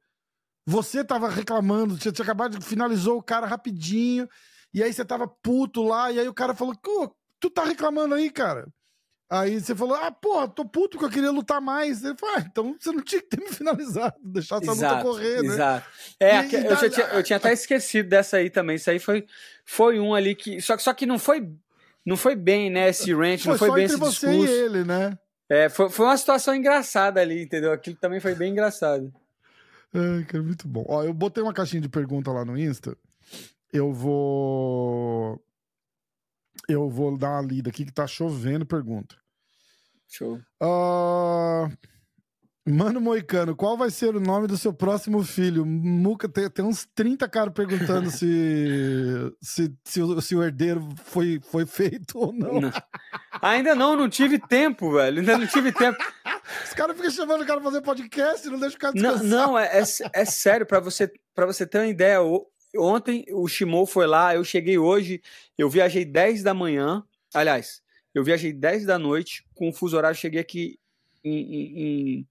Você 0.66 1.04
tava 1.04 1.30
reclamando, 1.30 1.98
você 1.98 2.12
tinha 2.12 2.24
acabado 2.24 2.58
de 2.58 2.66
finalizou 2.66 3.18
o 3.18 3.24
cara 3.24 3.46
rapidinho, 3.46 4.30
e 4.74 4.82
aí 4.82 4.94
você 4.94 5.04
tava 5.04 5.28
puto 5.28 5.84
lá, 5.84 6.10
e 6.12 6.20
aí 6.20 6.28
o 6.28 6.34
cara 6.34 6.56
falou: 6.56 6.74
"Pô, 6.82 7.14
tu 7.40 7.50
tá 7.50 7.66
reclamando 7.66 8.16
aí, 8.16 8.32
cara? 8.32 8.66
Aí 9.30 9.60
você 9.60 9.76
falou, 9.76 9.96
ah, 9.96 10.12
porra, 10.12 10.48
tô 10.48 10.64
puto 10.64 10.98
que 10.98 11.06
eu 11.06 11.10
queria 11.10 11.32
lutar 11.32 11.60
mais. 11.60 12.04
Ele 12.04 12.16
falou, 12.16 12.36
ah, 12.38 12.44
então 12.46 12.76
você 12.80 12.92
não 12.92 13.02
tinha 13.02 13.22
que 13.22 13.28
ter 13.28 13.44
me 13.44 13.50
finalizado, 13.52 14.16
deixar 14.24 14.62
essa 14.62 14.72
exato, 14.72 14.96
luta 14.96 15.04
correr, 15.04 15.42
né? 15.42 15.48
Exato. 15.48 15.88
É, 16.20 16.46
e, 16.46 16.54
eu, 16.54 16.74
e 16.74 16.90
tinha, 16.90 17.06
eu 17.08 17.24
tinha 17.24 17.38
até 17.38 17.52
esquecido 17.54 18.10
dessa 18.10 18.38
aí 18.38 18.50
também. 18.50 18.76
Isso 18.76 18.92
aí 18.92 19.00
foi, 19.00 19.26
foi 19.66 20.00
um 20.00 20.14
ali 20.14 20.36
que. 20.36 20.62
Só, 20.62 20.78
só 20.78 20.94
que 20.94 21.06
não 21.06 21.18
foi, 21.18 21.50
não 22.06 22.16
foi 22.16 22.36
bem, 22.36 22.70
né? 22.70 22.90
Esse 22.90 23.14
ranch, 23.14 23.48
não 23.48 23.58
foi 23.58 23.72
bem 23.72 23.86
esse 23.86 23.96
discurso. 23.96 24.22
Foi 24.22 24.38
você 24.38 24.52
e 24.52 24.66
ele, 24.66 24.84
né? 24.84 25.18
É, 25.50 25.70
foi, 25.70 25.90
foi 25.90 26.06
uma 26.06 26.18
situação 26.18 26.56
engraçada 26.56 27.20
ali, 27.20 27.44
entendeu? 27.44 27.72
Aquilo 27.72 27.98
também 27.98 28.20
foi 28.20 28.36
bem 28.36 28.52
engraçado. 28.52 29.14
Ai, 29.94 30.24
cara, 30.26 30.44
muito 30.44 30.68
bom. 30.68 30.84
Ó, 30.88 31.04
eu 31.04 31.14
botei 31.14 31.44
uma 31.44 31.54
caixinha 31.54 31.82
de 31.82 31.90
pergunta 31.90 32.32
lá 32.32 32.44
no 32.44 32.58
Insta. 32.58 32.98
Eu 33.72 33.94
vou. 33.94 35.40
Eu 36.68 36.90
vou 36.90 37.18
dar 37.18 37.32
uma 37.32 37.42
lida 37.42 37.70
aqui 37.70 37.86
que 37.86 37.94
tá 37.94 38.08
chovendo 38.08 38.66
pergunta. 38.66 39.16
Show. 40.08 40.40
Uh... 40.62 41.70
Mano 42.66 43.02
Moicano, 43.02 43.58
qual 43.58 43.76
vai 43.76 43.90
ser 43.90 44.16
o 44.16 44.22
nome 44.22 44.48
do 44.48 44.58
seu 44.58 44.74
próximo 44.74 45.22
filho? 45.22 45.66
Muca, 45.66 46.30
tem, 46.30 46.50
tem 46.50 46.64
uns 46.64 46.88
30 46.96 47.28
caras 47.28 47.54
perguntando 47.54 48.10
se, 48.10 48.26
se, 49.44 49.74
se, 49.84 50.02
o, 50.02 50.22
se, 50.22 50.34
o, 50.34 50.42
herdeiro 50.42 50.88
foi, 51.04 51.42
foi 51.44 51.66
feito 51.66 52.18
ou 52.18 52.32
não. 52.32 52.62
não. 52.62 52.72
Ainda 53.42 53.76
não, 53.76 53.98
não 53.98 54.08
tive 54.08 54.40
tempo, 54.40 54.94
velho. 54.94 55.20
Ainda 55.20 55.38
não 55.38 55.46
tive 55.46 55.74
tempo. 55.74 55.98
Os 56.64 56.74
caras 56.74 56.96
ficam 56.96 57.12
chamando 57.12 57.42
o 57.42 57.46
cara 57.46 57.60
pra 57.60 57.70
fazer 57.70 57.82
podcast, 57.82 58.48
não 58.48 58.60
deixa 58.60 58.78
o 58.78 58.80
cara 58.80 58.94
descansar. 58.94 59.24
Não, 59.24 59.48
não 59.48 59.60
é, 59.60 59.80
é, 59.80 59.84
é 60.14 60.26
sério, 60.26 60.66
pra 60.66 60.80
você, 60.80 61.12
pra 61.36 61.46
você 61.46 61.66
ter 61.68 61.80
uma 61.80 61.88
ideia. 61.88 62.20
Ontem 62.76 63.26
o 63.32 63.48
Shimou 63.48 63.86
foi 63.86 64.08
lá, 64.08 64.36
eu 64.36 64.44
cheguei 64.44 64.78
hoje, 64.78 65.22
eu 65.58 65.70
viajei 65.70 66.04
10 66.04 66.44
da 66.44 66.54
manhã. 66.54 67.04
Aliás, 67.34 67.84
eu 68.14 68.24
viajei 68.24 68.54
10 68.54 68.86
da 68.86 68.98
noite, 68.98 69.46
com 69.54 69.70
o 69.70 69.74
fuso 69.74 69.98
horário, 69.98 70.18
cheguei 70.18 70.40
aqui 70.40 70.80
em, 71.24 71.56
em, 71.56 71.80
em, 71.80 72.28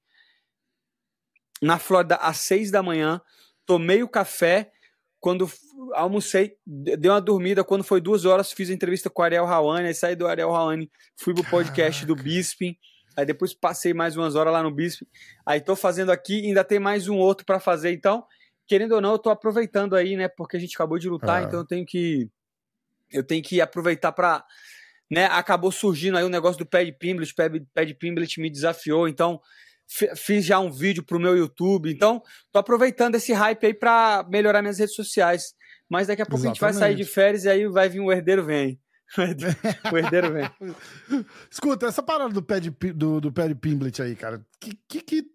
na 1.61 1.79
Flórida 1.79 2.17
às 2.17 2.39
6 2.39 2.71
da 2.71 2.83
manhã, 2.83 3.21
tomei 3.67 4.03
o 4.03 4.09
café, 4.09 4.71
quando 5.19 5.49
almocei, 5.95 6.57
dei 6.67 7.11
uma 7.11 7.21
dormida, 7.21 7.63
quando 7.63 7.85
foi 7.85 8.01
duas 8.01 8.25
horas, 8.25 8.53
fiz 8.53 8.71
a 8.71 8.73
entrevista 8.73 9.09
com 9.09 9.23
o 9.23 9.25
Ariel 9.25 9.45
Rawane, 9.45 9.87
aí 9.87 9.95
saí 9.95 10.17
do 10.17 10.27
Ariel 10.27 10.51
Rawane, 10.51 10.91
fui 11.17 11.33
pro 11.35 11.45
podcast 11.45 12.05
Caraca. 12.05 12.07
do 12.07 12.23
Bisping, 12.23 12.77
aí 13.17 13.25
depois 13.25 13.55
passei 13.55 13.95
mais 13.95 14.17
umas 14.17 14.35
horas 14.35 14.53
lá 14.53 14.63
no 14.63 14.71
Bisping, 14.71 15.07
aí 15.47 15.61
tô 15.61 15.77
fazendo 15.77 16.11
aqui, 16.11 16.45
ainda 16.45 16.65
tem 16.65 16.81
mais 16.81 17.09
um 17.09 17.17
outro 17.17 17.47
para 17.47 17.61
fazer, 17.61 17.93
então, 17.93 18.25
querendo 18.67 18.93
ou 18.93 19.01
não, 19.01 19.13
eu 19.13 19.19
tô 19.19 19.31
aproveitando 19.31 19.95
aí, 19.95 20.17
né, 20.17 20.29
porque 20.29 20.57
a 20.57 20.61
gente 20.61 20.75
acabou 20.75 20.99
de 20.99 21.09
lutar, 21.09 21.43
ah. 21.43 21.47
então 21.47 21.61
eu 21.61 21.67
tenho 21.67 21.85
que 21.85 22.29
eu 23.11 23.23
tenho 23.23 23.43
que 23.43 23.61
aproveitar 23.61 24.13
para 24.13 24.45
né, 25.11 25.27
acabou 25.27 25.71
surgindo 25.71 26.17
aí 26.17 26.25
o 26.25 26.31
negócio 26.31 26.59
do 26.59 26.65
Pad 26.65 26.91
Pimblet, 26.93 27.35
Pad 27.35 27.95
Pimblet 27.95 28.41
me 28.41 28.49
desafiou, 28.49 29.07
então 29.07 29.41
fiz 30.17 30.45
já 30.45 30.59
um 30.59 30.71
vídeo 30.71 31.05
pro 31.05 31.21
meu 31.21 31.37
YouTube, 31.37 31.93
então 31.93 32.23
tô 32.51 32.59
aproveitando 32.59 33.17
esse 33.17 33.33
hype 33.33 33.67
aí 33.67 33.75
para 33.75 34.27
melhorar 34.31 34.63
minhas 34.63 34.79
redes 34.79 34.95
sociais. 34.95 35.55
Mas 35.89 36.07
daqui 36.07 36.23
a 36.23 36.25
pouco 36.25 36.47
Exatamente. 36.47 36.65
a 36.65 36.67
gente 36.67 36.81
vai 36.81 36.89
sair 36.89 36.95
de 36.95 37.05
férias 37.05 37.45
e 37.45 37.51
aí 37.51 37.67
vai 37.67 37.89
vir 37.89 38.01
o 38.01 38.11
herdeiro 38.11 38.45
vem. 38.45 38.81
O 39.93 39.99
herdeiro 39.99 40.33
vem. 40.33 40.51
Escuta, 41.51 41.87
essa 41.87 42.03
parada 42.03 42.33
do 42.33 42.43
Pad 42.43 42.71
do, 42.95 43.21
do 43.21 43.33
Pimblet 43.61 44.01
aí, 44.01 44.17
cara, 44.17 44.43
que 44.59 44.79
que, 44.89 45.03
que 45.03 45.27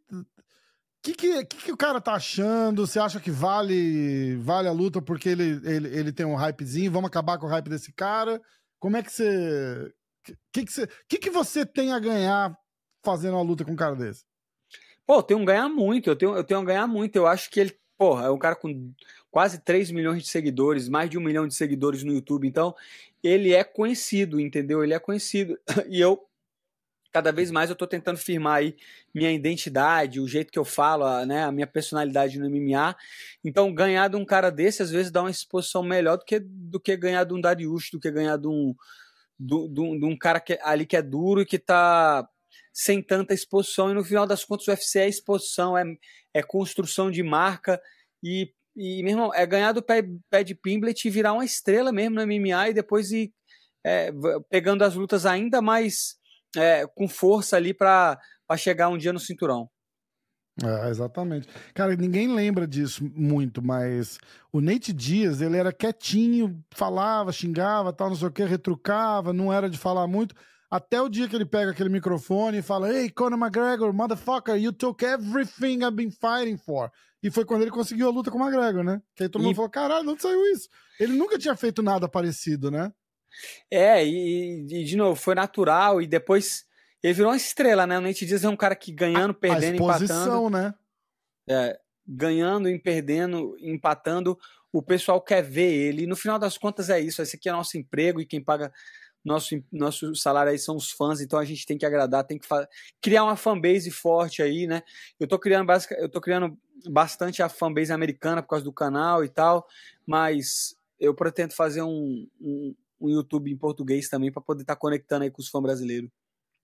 que, 1.14 1.46
que, 1.46 1.58
que, 1.58 1.72
o 1.72 1.78
cara 1.78 2.02
tá 2.02 2.14
achando? 2.14 2.86
Você 2.86 3.00
acha 3.00 3.20
que 3.20 3.32
vale 3.32 4.36
vale 4.38 4.68
a 4.68 4.72
luta 4.72 5.02
porque 5.02 5.30
ele, 5.30 5.62
ele, 5.64 5.88
ele 5.98 6.12
tem 6.12 6.26
um 6.26 6.36
hypezinho? 6.36 6.92
Vamos 6.92 7.08
acabar 7.08 7.38
com 7.38 7.46
o 7.46 7.50
hype 7.50 7.70
desse 7.70 7.92
cara? 7.94 8.42
Como 8.80 8.98
é 8.98 9.04
que 9.04 9.12
você. 9.12 9.94
O 10.28 10.34
que, 10.52 10.66
que, 10.66 10.72
você... 10.72 10.88
que, 11.08 11.18
que 11.18 11.30
você 11.30 11.66
tem 11.66 11.94
a 11.94 12.00
ganhar 12.00 12.58
fazendo 13.04 13.36
uma 13.36 13.44
luta 13.44 13.64
com 13.64 13.72
um 13.72 13.78
cara 13.78 13.96
desse? 13.96 14.26
Pô, 15.06 15.16
eu 15.16 15.24
tenho 15.24 15.42
a 15.42 15.46
ganhar 15.46 15.70
muito, 15.70 16.10
eu 16.10 16.16
tenho, 16.16 16.36
eu 16.36 16.44
tenho 16.44 16.64
ganhar 16.64 16.86
muito. 16.86 17.16
Eu 17.16 17.26
acho 17.26 17.50
que 17.50 17.60
ele, 17.62 17.78
porra, 17.98 18.26
é 18.26 18.30
um 18.30 18.38
cara 18.38 18.56
com 18.56 18.92
quase 19.32 19.60
3 19.60 19.92
milhões 19.92 20.24
de 20.24 20.28
seguidores, 20.28 20.90
mais 20.90 21.10
de 21.10 21.18
um 21.18 21.22
milhão 21.22 21.48
de 21.48 21.56
seguidores 21.56 22.04
no 22.04 22.12
YouTube. 22.12 22.48
Então, 22.48 22.76
ele 23.24 23.54
é 23.54 23.64
conhecido, 23.64 24.40
entendeu? 24.40 24.84
Ele 24.84 24.94
é 24.94 25.00
conhecido. 25.00 25.58
E 25.88 26.02
eu 26.02 26.27
cada 27.12 27.32
vez 27.32 27.52
mais 27.52 27.70
eu 27.70 27.74
estou 27.74 27.88
tentando 27.88 28.18
firmar 28.18 28.58
aí 28.58 28.76
minha 29.14 29.32
identidade, 29.32 30.20
o 30.20 30.28
jeito 30.28 30.52
que 30.52 30.60
eu 30.60 30.65
falo, 30.65 31.04
a, 31.04 31.26
né, 31.26 31.43
a 31.43 31.52
minha 31.52 31.67
personalidade 31.67 32.39
no 32.39 32.50
MMA. 32.50 32.96
Então, 33.43 33.74
ganhar 33.74 34.08
de 34.08 34.15
um 34.15 34.26
cara 34.26 34.50
desse, 34.50 34.82
às 34.82 34.91
vezes, 34.91 35.12
dá 35.12 35.22
uma 35.22 35.32
exposição 35.32 35.84
melhor 35.84 36.17
do 36.17 36.26
que, 36.26 36.39
do 36.39 36.80
que 36.80 36.96
ganhar 36.96 37.24
de 37.24 37.34
um 37.34 37.41
Dariush, 37.41 37.91
do 37.91 38.00
que 38.00 38.12
ganhar 38.12 38.38
de 38.38 38.48
um, 38.48 38.76
de, 39.39 39.67
de, 39.70 40.00
de 40.00 40.06
um 40.06 40.17
cara 40.17 40.39
que, 40.39 40.60
ali 40.62 40.86
que 40.86 40.98
é 40.98 41.02
duro 41.02 41.41
e 41.41 41.46
que 41.46 41.58
está 41.58 42.28
sem 42.74 43.02
tanta 43.02 43.34
exposição. 43.34 43.89
E 43.89 43.93
no 43.93 44.04
final 44.04 44.28
das 44.28 44.46
contas, 44.46 44.67
o 44.67 44.72
UFC 44.72 45.00
é 45.00 45.10
exposição, 45.10 45.78
é, 45.78 45.84
é 46.34 46.43
construção 46.43 47.10
de 47.10 47.24
marca 47.24 47.82
e, 48.24 48.54
e 48.76 49.02
meu 49.02 49.12
irmão, 49.12 49.34
é 49.34 49.46
ganhar 49.46 49.72
do 49.72 49.82
pé, 49.82 50.04
pé 50.30 50.43
de 50.43 50.54
Pimblet 50.54 51.08
e 51.08 51.12
virar 51.12 51.34
uma 51.34 51.46
estrela 51.46 51.91
mesmo 51.91 52.15
no 52.15 52.26
MMA 52.26 52.70
e 52.70 52.74
depois 52.74 53.12
ir 53.12 53.34
é, 53.84 54.12
pegando 54.50 54.84
as 54.84 54.96
lutas 54.96 55.26
ainda 55.26 55.62
mais 55.62 56.17
é, 56.56 56.86
com 56.88 57.08
força 57.08 57.56
ali 57.56 57.74
para 57.74 58.20
chegar 58.58 58.90
um 58.90 58.98
dia 58.98 59.14
no 59.14 59.20
cinturão. 59.20 59.70
É, 60.64 60.90
exatamente. 60.90 61.48
Cara, 61.74 61.96
ninguém 61.96 62.34
lembra 62.34 62.68
disso 62.68 63.04
muito, 63.16 63.62
mas 63.62 64.18
o 64.52 64.60
Nate 64.60 64.92
Dias, 64.92 65.40
ele 65.40 65.56
era 65.56 65.72
quietinho, 65.72 66.64
falava, 66.72 67.32
xingava, 67.32 67.94
tal, 67.94 68.10
não 68.10 68.16
sei 68.16 68.28
o 68.28 68.32
que, 68.32 68.44
retrucava, 68.44 69.32
não 69.32 69.54
era 69.54 69.70
de 69.70 69.78
falar 69.78 70.08
muito, 70.08 70.34
até 70.70 71.00
o 71.00 71.08
dia 71.08 71.28
que 71.28 71.36
ele 71.36 71.46
pega 71.46 71.72
aquele 71.72 71.90
microfone 71.90 72.58
e 72.58 72.62
fala, 72.64 72.92
Hey, 72.92 73.10
Conor 73.12 73.40
McGregor, 73.40 73.94
motherfucker, 73.94 74.56
you 74.56 74.74
took 74.74 75.06
everything 75.06 75.84
I've 75.84 75.96
been 75.96 76.12
fighting 76.12 76.58
for. 76.58 76.92
E 77.22 77.30
foi 77.30 77.46
quando 77.46 77.62
ele 77.62 77.72
conseguiu 77.72 78.08
a 78.08 78.12
luta 78.12 78.32
com 78.32 78.38
o 78.38 78.42
McGregor, 78.42 78.84
né? 78.84 79.02
Que 79.16 79.24
aí 79.24 79.30
todo 79.30 79.42
e... 79.42 79.46
mundo 79.46 79.56
falou, 79.56 79.70
caralho, 79.70 80.10
onde 80.10 80.22
saiu 80.22 80.44
isso? 80.52 80.68
Ele 81.00 81.14
nunca 81.14 81.38
tinha 81.38 81.56
feito 81.56 81.82
nada 81.82 82.08
parecido, 82.08 82.72
né? 82.72 82.92
É, 83.69 84.06
e, 84.06 84.65
e, 84.69 84.84
de 84.84 84.95
novo, 84.95 85.19
foi 85.19 85.36
natural 85.36 86.02
e 86.02 86.08
depois 86.08 86.65
ele 87.02 87.13
virou 87.13 87.32
uma 87.32 87.38
estrela, 87.38 87.86
né? 87.86 87.97
O 87.97 88.02
Nate 88.02 88.26
Diaz 88.26 88.43
é 88.43 88.50
um 88.50 88.56
cara 88.56 88.76
que 88.76 88.91
ganhando, 88.91 89.34
perdendo, 89.34 89.73
a 89.73 89.95
empatando. 89.95 90.50
né? 90.50 90.73
É, 91.50 91.80
ganhando 92.06 92.69
e 92.69 92.80
perdendo, 92.80 93.56
empatando, 93.60 94.38
o 94.71 94.82
pessoal 94.82 95.21
quer 95.21 95.43
ver 95.43 95.71
ele. 95.71 96.04
E 96.04 96.08
no 96.08 96.15
final 96.15 96.39
das 96.39 96.58
contas 96.58 96.89
é 96.89 97.00
isso. 97.00 97.21
Esse 97.21 97.36
aqui 97.36 97.50
é 97.50 97.52
nosso 97.52 97.78
emprego 97.78 98.19
e 98.19 98.26
quem 98.26 98.43
paga 98.43 98.71
nosso, 99.28 99.62
nosso 99.71 100.15
salário 100.15 100.52
aí 100.52 100.58
são 100.58 100.78
os 100.78 100.89
fãs, 100.89 101.19
então 101.19 101.38
a 101.38 101.43
gente 101.43 101.65
tem 101.65 101.78
que 101.78 101.86
agradar, 101.86 102.23
tem 102.23 102.39
que 102.39 102.47
criar 103.02 103.26
uma 103.26 103.36
fanbase 103.36 103.91
forte 103.91 104.41
aí, 104.41 104.65
né? 104.65 104.82
Eu 105.19 105.28
tô 105.28 105.38
criando 105.38 105.65
basic, 105.65 105.93
eu 105.95 106.08
tô 106.08 106.21
criando 106.21 106.58
bastante 106.89 107.43
a 107.43 107.50
fanbase 107.50 107.91
americana 107.91 108.41
por 108.41 108.50
causa 108.50 108.63
do 108.63 108.71
canal 108.71 109.26
e 109.26 109.30
tal, 109.30 109.67
mas 110.06 110.78
eu 110.97 111.13
pretendo 111.13 111.54
fazer 111.54 111.82
um, 111.82 112.28
um 112.39 112.73
um 113.00 113.10
YouTube 113.10 113.52
em 113.52 113.58
português 113.58 114.10
também 114.10 114.32
para 114.32 114.42
poder 114.42 114.62
estar 114.62 114.76
tá 114.76 114.80
conectando 114.80 115.24
aí 115.24 115.32
com 115.32 115.42
os 115.42 115.50
fãs 115.50 115.62
brasileiros. 115.62 116.10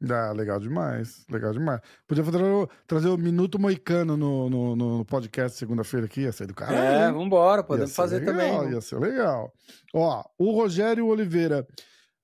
Ah, 0.09 0.33
legal 0.33 0.59
demais, 0.59 1.25
legal 1.31 1.53
demais. 1.53 1.79
Podia 2.05 2.23
fazer, 2.23 2.41
trazer 2.85 3.07
o 3.07 3.17
Minuto 3.17 3.57
Moicano 3.57 4.17
no, 4.17 4.49
no, 4.49 4.75
no 4.75 5.05
podcast 5.05 5.57
segunda-feira 5.57 6.07
aqui, 6.07 6.21
ia 6.21 6.31
ser 6.31 6.45
do 6.45 6.53
caralho. 6.53 6.77
É, 6.77 7.11
vambora, 7.11 7.63
podemos 7.63 7.95
fazer 7.95 8.19
legal, 8.19 8.33
também. 8.33 8.73
Ia 8.73 8.81
ser 8.81 8.99
legal. 8.99 9.53
Ó, 9.93 10.23
o 10.37 10.51
Rogério 10.51 11.07
Oliveira. 11.07 11.65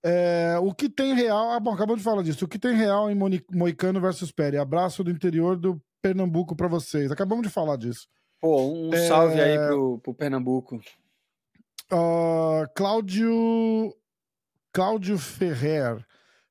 É, 0.03 0.57
o 0.61 0.73
que 0.73 0.89
tem 0.89 1.13
real. 1.13 1.51
Ah, 1.51 1.59
bom, 1.59 1.73
acabamos 1.73 1.99
de 1.99 2.03
falar 2.03 2.21
disso. 2.21 2.45
O 2.45 2.47
que 2.47 2.59
tem 2.59 2.75
real 2.75 3.09
em 3.09 3.17
Moicano 3.51 4.01
versus 4.01 4.31
Pere? 4.31 4.57
Abraço 4.57 5.03
do 5.03 5.11
interior 5.11 5.57
do 5.57 5.81
Pernambuco 6.01 6.55
para 6.55 6.67
vocês. 6.67 7.11
Acabamos 7.11 7.45
de 7.45 7.53
falar 7.53 7.77
disso. 7.77 8.07
Pô, 8.41 8.61
um 8.61 8.93
é... 8.93 9.07
salve 9.07 9.39
aí 9.39 9.57
pro, 9.57 9.99
pro 9.99 10.13
Pernambuco. 10.13 10.79
Uh, 11.91 12.67
Cláudio 12.75 13.95
Cláudio 14.71 15.17
Ferrer. 15.17 16.05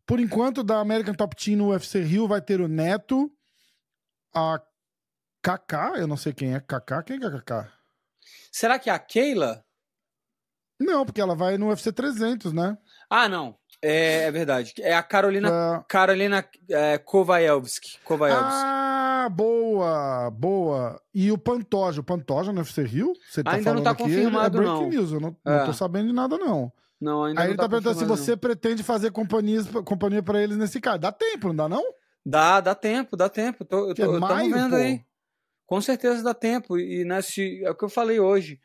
Por 0.07 0.19
enquanto, 0.21 0.65
da 0.65 0.81
American 0.81 1.15
Top 1.15 1.37
Team 1.37 1.59
no 1.59 1.71
UFC 1.71 2.01
Rio 2.01 2.27
vai 2.27 2.41
ter 2.41 2.61
o 2.61 2.69
Neto, 2.69 3.31
a 4.35 4.61
Kaká, 5.43 5.95
eu 5.97 6.07
não 6.07 6.17
sei 6.17 6.33
quem 6.33 6.55
é 6.55 6.61
Kaká. 6.61 7.03
Quem 7.03 7.17
é 7.17 7.31
Kaká? 7.31 7.73
Será 8.51 8.79
que 8.79 8.91
é 8.91 8.93
a 8.93 8.99
Keila? 8.99 9.65
Não, 10.81 11.05
porque 11.05 11.21
ela 11.21 11.35
vai 11.35 11.59
no 11.59 11.69
UFC 11.69 11.93
300, 11.93 12.53
né? 12.53 12.77
Ah, 13.11 13.29
não. 13.29 13.59
É, 13.83 14.25
é 14.25 14.31
verdade. 14.31 14.75
É 14.79 14.95
a 14.95 15.03
Carolina, 15.03 15.49
é... 15.49 15.85
Carolina 15.89 16.49
é, 16.71 16.99
Kovaevski. 16.99 17.99
Ah, 18.33 18.98
boa, 19.29 20.31
boa. 20.31 21.01
E 21.15 21.31
o 21.31 21.39
Pantoja. 21.39 22.01
O 22.01 22.05
Pantoja 22.05 22.53
no 22.53 22.59
UFC 22.59 22.83
Rio? 22.83 23.13
Você 23.29 23.43
tá 23.43 23.53
Ainda 23.53 23.75
não 23.75 23.83
tá 23.83 23.91
aqui, 23.91 24.03
confirmado, 24.05 24.59
é 24.59 24.61
breaking 24.61 24.83
não. 24.83 24.89
news. 24.89 25.13
Eu 25.13 25.21
não, 25.21 25.37
é. 25.45 25.59
não 25.59 25.67
tô 25.67 25.73
sabendo 25.73 26.09
de 26.09 26.13
nada, 26.13 26.37
não. 26.37 26.73
Não, 27.01 27.25
ainda 27.25 27.41
Aí 27.41 27.47
não 27.47 27.51
ele 27.53 27.57
tá, 27.57 27.63
tá 27.65 27.69
perguntando 27.69 27.99
se 27.99 28.05
você 28.05 28.33
não. 28.33 28.39
pretende 28.39 28.83
fazer 28.83 29.13
companhias, 29.13 29.67
companhia 29.85 30.23
para 30.23 30.43
eles 30.43 30.57
nesse 30.57 30.81
caso. 30.81 30.99
Dá 30.99 31.13
tempo, 31.13 31.49
não 31.49 31.57
dá 31.57 31.69
não? 31.69 31.85
Dá, 32.25 32.61
dá 32.61 32.75
tempo, 32.75 33.17
dá 33.17 33.29
tempo. 33.29 33.65
Tô, 33.65 33.89
eu 33.89 33.95
tô, 33.95 34.17
é 34.17 34.19
maio, 34.19 34.53
vendo 34.53 34.71
pô. 34.71 34.77
aí. 34.77 35.01
Com 35.67 35.81
certeza 35.81 36.23
dá 36.23 36.35
tempo. 36.35 36.79
E 36.79 37.05
nesse, 37.05 37.63
é 37.65 37.71
o 37.71 37.75
que 37.75 37.85
eu 37.85 37.89
falei 37.89 38.19
hoje. 38.19 38.61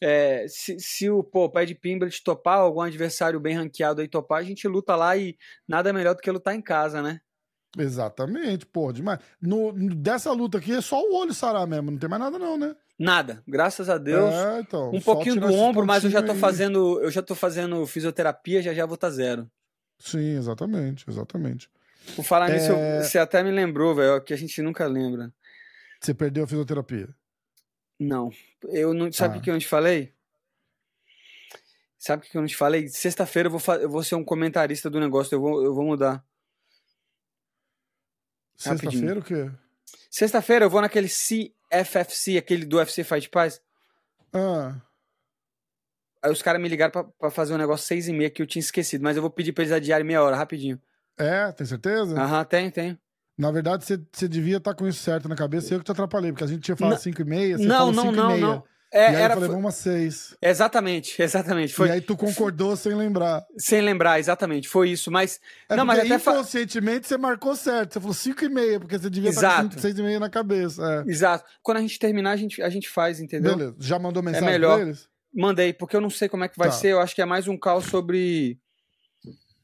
É, 0.00 0.46
se, 0.48 0.78
se 0.78 1.10
o 1.10 1.24
pô, 1.24 1.50
pé 1.50 1.64
de 1.64 1.74
Pimblet 1.74 2.22
topar, 2.22 2.58
algum 2.58 2.80
adversário 2.80 3.40
bem 3.40 3.56
ranqueado 3.56 4.00
aí 4.00 4.08
topar, 4.08 4.40
a 4.40 4.44
gente 4.44 4.68
luta 4.68 4.94
lá 4.94 5.16
e 5.16 5.36
nada 5.66 5.92
melhor 5.92 6.14
do 6.14 6.20
que 6.20 6.30
lutar 6.30 6.54
em 6.54 6.62
casa, 6.62 7.02
né? 7.02 7.20
Exatamente, 7.76 8.64
pô, 8.64 8.92
demais. 8.92 9.18
No, 9.40 9.72
dessa 9.94 10.32
luta 10.32 10.58
aqui 10.58 10.72
é 10.72 10.80
só 10.80 11.00
o 11.02 11.14
olho 11.16 11.34
sarar 11.34 11.66
mesmo, 11.66 11.90
não 11.90 11.98
tem 11.98 12.08
mais 12.08 12.22
nada 12.22 12.38
não, 12.38 12.56
né? 12.56 12.74
Nada, 12.98 13.42
graças 13.46 13.88
a 13.88 13.98
Deus. 13.98 14.32
É, 14.34 14.60
então, 14.60 14.90
um 14.92 15.00
pouquinho 15.00 15.36
do 15.38 15.52
ombro, 15.52 15.86
mas 15.86 16.02
eu 16.02 16.10
já 16.10 16.22
tô 16.22 16.32
aí. 16.32 16.38
fazendo, 16.38 17.00
eu 17.00 17.10
já 17.10 17.22
tô 17.22 17.34
fazendo 17.34 17.86
fisioterapia, 17.86 18.62
já 18.62 18.72
já 18.72 18.86
vou 18.86 18.94
estar 18.94 19.10
zero. 19.10 19.48
Sim, 19.98 20.36
exatamente, 20.36 21.04
exatamente. 21.08 21.70
Por 22.16 22.24
falar 22.24 22.48
nisso, 22.50 22.72
eu- 22.72 22.76
É. 22.76 23.02
você 23.02 23.18
até 23.18 23.42
me 23.42 23.50
lembrou, 23.50 23.94
velho, 23.94 24.20
que 24.22 24.32
a 24.32 24.36
gente 24.36 24.60
nunca 24.62 24.86
lembra. 24.86 25.32
Você 26.00 26.14
perdeu 26.14 26.44
a 26.44 26.46
fisioterapia. 26.46 27.08
Não, 28.00 28.30
eu 28.64 28.94
não, 28.94 29.12
sabe 29.12 29.36
o 29.36 29.38
Ah. 29.38 29.42
que 29.42 29.50
eu 29.50 29.54
não 29.54 29.58
te 29.60 29.68
falei? 29.68 30.14
Sabe 31.98 32.24
o 32.26 32.30
que 32.30 32.36
eu 32.36 32.40
não 32.40 32.48
te 32.48 32.56
falei? 32.56 32.88
Sexta-feira 32.88 33.48
eu 33.48 33.58
vou, 33.58 33.74
eu 33.76 33.90
vou 33.90 34.02
ser 34.04 34.14
um 34.14 34.24
comentarista 34.24 34.88
do 34.88 35.00
negócio, 35.00 35.34
eu 35.34 35.40
vou, 35.40 35.64
eu 35.64 35.74
vou 35.74 35.84
mudar. 35.84 36.24
Sexta-feira 38.58 39.20
o 39.20 39.22
quê? 39.22 39.50
Sexta-feira 40.10 40.64
eu 40.64 40.70
vou 40.70 40.80
naquele 40.80 41.08
CFFC, 41.08 42.36
aquele 42.36 42.64
do 42.66 42.76
UFC 42.78 43.04
Fight 43.04 43.28
Pass. 43.30 43.60
Ah, 44.32 44.74
Aí 46.22 46.32
os 46.32 46.42
caras 46.42 46.60
me 46.60 46.68
ligaram 46.68 46.90
pra, 46.90 47.04
pra 47.04 47.30
fazer 47.30 47.54
um 47.54 47.58
negócio 47.58 47.86
seis 47.86 48.08
e 48.08 48.12
meia 48.12 48.28
que 48.28 48.42
eu 48.42 48.46
tinha 48.46 48.60
esquecido, 48.60 49.02
mas 49.04 49.16
eu 49.16 49.22
vou 49.22 49.30
pedir 49.30 49.52
pra 49.52 49.62
eles 49.62 49.72
adiarem 49.72 50.04
meia 50.04 50.22
hora, 50.22 50.34
rapidinho. 50.36 50.80
é, 51.16 51.52
tem 51.52 51.64
certeza? 51.66 52.20
Aham, 52.20 52.44
tem, 52.44 52.70
tem. 52.70 52.98
Na 53.38 53.52
verdade, 53.52 53.84
você, 53.84 54.26
devia 54.28 54.56
estar 54.56 54.74
com 54.74 54.86
isso 54.88 54.98
certo 55.00 55.28
na 55.28 55.36
cabeça 55.36 55.72
eu 55.72 55.78
que 55.78 55.84
te 55.84 55.92
atrapalhei, 55.92 56.32
porque 56.32 56.42
a 56.42 56.46
gente 56.48 56.62
tinha 56.62 56.76
falado 56.76 56.94
Não- 56.94 57.00
5 57.00 57.22
e 57.22 57.24
meia, 57.24 57.56
você 57.56 57.64
Não, 57.66 57.76
falou 57.78 57.92
não, 57.92 58.02
5 58.02 58.16
não, 58.16 58.24
e 58.30 58.32
meia. 58.34 58.46
não. 58.46 58.56
E 58.56 58.62
É, 58.90 59.08
aí 59.08 59.14
era, 59.16 59.34
eu 59.34 59.36
falei, 59.36 59.46
foi- 59.48 59.56
vamos 59.56 59.68
às 59.74 59.80
6. 59.82 60.36
Exatamente, 60.40 61.20
exatamente. 61.22 61.74
Foi 61.74 61.88
E 61.88 61.90
aí 61.92 62.00
tu 62.00 62.16
concordou 62.16 62.74
sem 62.76 62.94
lembrar. 62.94 63.44
sem 63.58 63.80
lembrar, 63.82 64.18
exatamente. 64.18 64.66
Foi 64.68 64.88
isso, 64.90 65.10
mas. 65.10 65.40
É 65.68 65.76
não, 65.76 65.84
mas 65.84 65.98
até. 66.00 66.18
fa- 66.18 66.32
inconscientemente 66.32 67.06
você 67.06 67.16
marcou 67.18 67.54
certo. 67.54 67.92
Você 67.94 68.00
falou 68.00 68.14
5 68.14 68.44
e 68.44 68.48
meia, 68.48 68.80
porque 68.80 68.98
você 68.98 69.10
devia 69.10 69.30
estar 69.30 69.60
Exato. 69.60 69.74
com 69.76 69.82
6 69.82 69.98
e 69.98 70.02
meia 70.02 70.18
na 70.18 70.30
cabeça. 70.30 71.04
É. 71.06 71.10
Exato. 71.10 71.44
Quando 71.62 71.76
a 71.76 71.80
gente 71.80 71.98
terminar, 71.98 72.30
a 72.30 72.36
gente, 72.36 72.62
a 72.62 72.70
gente 72.70 72.88
faz, 72.88 73.20
entendeu? 73.20 73.56
Beleza. 73.56 73.76
Já 73.78 73.98
mandou 73.98 74.22
mensagem 74.22 74.48
melhor. 74.48 74.78
pra 74.78 74.86
eles? 74.86 75.06
Mandei, 75.34 75.72
porque 75.74 75.94
eu 75.94 76.00
não 76.00 76.08
sei 76.10 76.26
como 76.28 76.44
é 76.44 76.48
que 76.48 76.56
vai 76.58 76.68
Tá. 76.68 76.74
ser. 76.74 76.88
Eu 76.88 77.00
acho 77.00 77.14
que 77.14 77.20
é 77.20 77.26
mais 77.26 77.46
um 77.46 77.58
caos 77.58 77.84
sobre. 77.84 78.58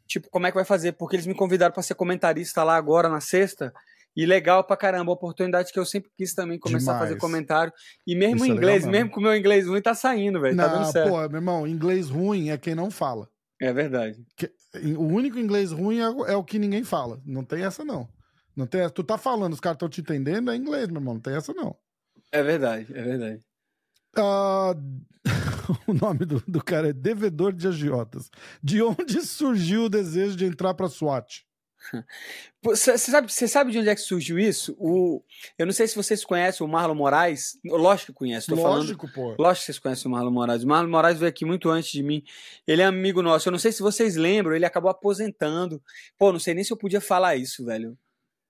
Tipo, 0.07 0.29
como 0.29 0.47
é 0.47 0.51
que 0.51 0.55
vai 0.55 0.65
fazer? 0.67 0.93
Porque 0.93 1.17
eles 1.17 1.27
me 1.27 1.35
convidaram 1.35 1.73
pra 1.73 1.83
ser 1.83 1.95
comentarista 1.95 2.63
lá 2.63 2.77
agora 2.77 3.09
na 3.09 3.21
sexta. 3.21 3.73
E 4.17 4.25
legal 4.27 4.63
pra 4.65 4.77
caramba, 4.77 5.11
oportunidade 5.13 5.73
que 5.73 5.79
eu 5.79 5.85
sempre 5.85 6.11
quis 6.17 6.35
também 6.35 6.59
começar 6.59 6.93
a 6.93 6.99
fazer 6.99 7.15
Demais. 7.15 7.21
comentário. 7.21 7.73
E 8.07 8.15
mesmo 8.15 8.37
Isso 8.37 8.45
em 8.47 8.51
é 8.51 8.55
legal 8.55 8.59
inglês, 8.63 8.83
mesmo. 8.85 8.93
mesmo 8.93 9.11
com 9.11 9.21
o 9.21 9.23
meu 9.23 9.37
inglês 9.37 9.67
ruim, 9.67 9.83
tá 9.83 9.95
saindo, 9.95 10.41
velho. 10.41 10.57
Tá 10.57 10.69
dando 10.69 10.93
certo. 10.93 11.09
pô, 11.11 11.17
meu 11.29 11.37
irmão, 11.39 11.67
inglês 11.67 12.09
ruim 12.09 12.51
é 12.51 12.57
quem 12.59 12.75
não 12.75 12.91
fala. 12.91 13.29
É 13.61 13.73
verdade. 13.73 14.19
O 14.97 15.05
único 15.05 15.39
inglês 15.39 15.73
ruim 15.73 15.99
é, 15.99 16.09
o- 16.09 16.27
é 16.27 16.37
o 16.37 16.45
que 16.45 16.59
ninguém 16.59 16.85
fala. 16.85 17.21
Não 17.25 17.45
tem 17.45 17.65
essa, 17.65 17.85
não. 17.85 18.09
Não 18.57 18.67
tem 18.67 18.83
essa. 18.83 18.91
Tu 18.91 19.03
tá 19.03 19.19
falando, 19.19 19.53
os 19.53 19.61
caras 19.61 19.77
estão 19.77 19.89
te 19.89 20.01
entendendo, 20.01 20.51
é 20.51 20.57
inglês, 20.57 20.87
meu 20.89 20.97
irmão. 21.01 21.15
Não 21.15 21.21
tem 21.21 21.35
essa, 21.35 21.53
não. 21.53 21.77
É 22.31 22.43
verdade, 22.43 22.87
é 22.95 23.03
verdade. 23.03 23.41
Ah, 24.17 24.75
o 25.89 25.95
nome 25.95 26.25
do, 26.25 26.41
do 26.47 26.63
cara 26.63 26.91
é 26.91 26.93
Devedor 26.93 27.53
de 27.53 27.67
Agiotas. 27.67 28.31
De 28.63 28.81
onde 28.83 29.23
surgiu 29.23 29.85
o 29.85 29.89
desejo 29.89 30.37
de 30.37 30.45
entrar 30.45 30.75
pra 30.75 30.89
SWAT? 30.89 31.45
Você 32.63 32.97
sabe, 32.97 33.33
cê 33.33 33.47
sabe 33.47 33.71
de 33.71 33.79
onde 33.79 33.89
é 33.89 33.95
que 33.95 34.01
surgiu 34.01 34.39
isso? 34.39 34.75
O, 34.79 35.23
eu 35.59 35.67
não 35.67 35.73
sei 35.73 35.87
se 35.87 35.95
vocês 35.95 36.25
conhecem 36.25 36.67
o 36.67 36.69
Marlon 36.69 36.95
Moraes. 36.95 37.59
Lógico 37.65 38.13
que 38.13 38.19
conhece, 38.19 38.47
tô 38.47 38.57
falando. 38.57 38.79
Lógico, 38.79 39.09
pô. 39.13 39.35
Lógico 39.39 39.61
que 39.61 39.65
vocês 39.67 39.79
conhecem 39.79 40.09
o 40.09 40.11
Marlon 40.13 40.31
Moraes. 40.31 40.63
O 40.65 40.67
Marlon 40.67 40.89
Moraes 40.91 41.19
veio 41.19 41.29
aqui 41.29 41.45
muito 41.45 41.69
antes 41.69 41.91
de 41.91 42.03
mim. 42.03 42.23
Ele 42.67 42.81
é 42.83 42.87
amigo 42.87 43.21
nosso. 43.23 43.49
Eu 43.49 43.53
não 43.53 43.59
sei 43.59 43.71
se 43.73 43.83
vocês 43.83 44.17
lembram, 44.17 44.55
ele 44.57 44.65
acabou 44.65 44.91
aposentando. 44.91 45.83
Pô, 46.19 46.33
não 46.33 46.39
sei 46.39 46.55
nem 46.55 46.65
se 46.65 46.73
eu 46.73 46.77
podia 46.77 47.01
falar 47.01 47.37
isso, 47.37 47.65
velho. 47.65 47.99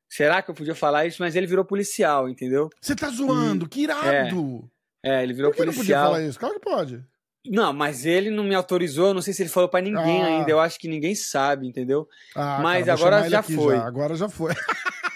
Será 0.09 0.41
que 0.43 0.51
eu 0.51 0.55
podia 0.55 0.75
falar 0.77 1.07
isso? 1.07 1.21
Mas 1.21 1.35
ele 1.35 1.47
virou 1.47 1.65
policial, 1.65 2.29
entendeu? 2.29 2.71
Você 2.81 2.95
tá 2.95 3.09
zoando, 3.09 3.69
que 3.69 3.83
irado! 3.83 4.71
É, 5.03 5.23
ele 5.23 5.35
virou 5.35 5.51
Por 5.51 5.57
que 5.57 5.65
não 5.65 5.73
podia 5.73 5.97
policial. 5.97 6.07
falar 6.07 6.23
isso? 6.23 6.39
Claro 6.39 6.55
que 6.55 6.61
pode. 6.61 7.05
Não, 7.47 7.73
mas 7.73 8.07
ele 8.07 8.31
não 8.31 8.43
me 8.45 8.55
autorizou. 8.55 9.09
eu 9.09 9.15
Não 9.15 9.21
sei 9.23 9.35
se 9.35 9.43
ele 9.43 9.51
falou 9.51 9.69
pra 9.69 9.81
ninguém 9.81 10.23
Ah. 10.23 10.27
ainda. 10.27 10.51
Eu 10.51 10.61
acho 10.61 10.79
que 10.79 10.89
ninguém 10.89 11.15
sabe, 11.15 11.67
entendeu? 11.69 12.09
Ah, 12.35 12.59
Mas 12.63 12.87
cara, 12.87 12.99
agora 12.99 13.29
já 13.31 13.43
foi. 13.43 13.77
Agora 13.77 14.15
já 14.15 14.29
foi. 14.29 14.53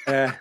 É. 0.07 0.35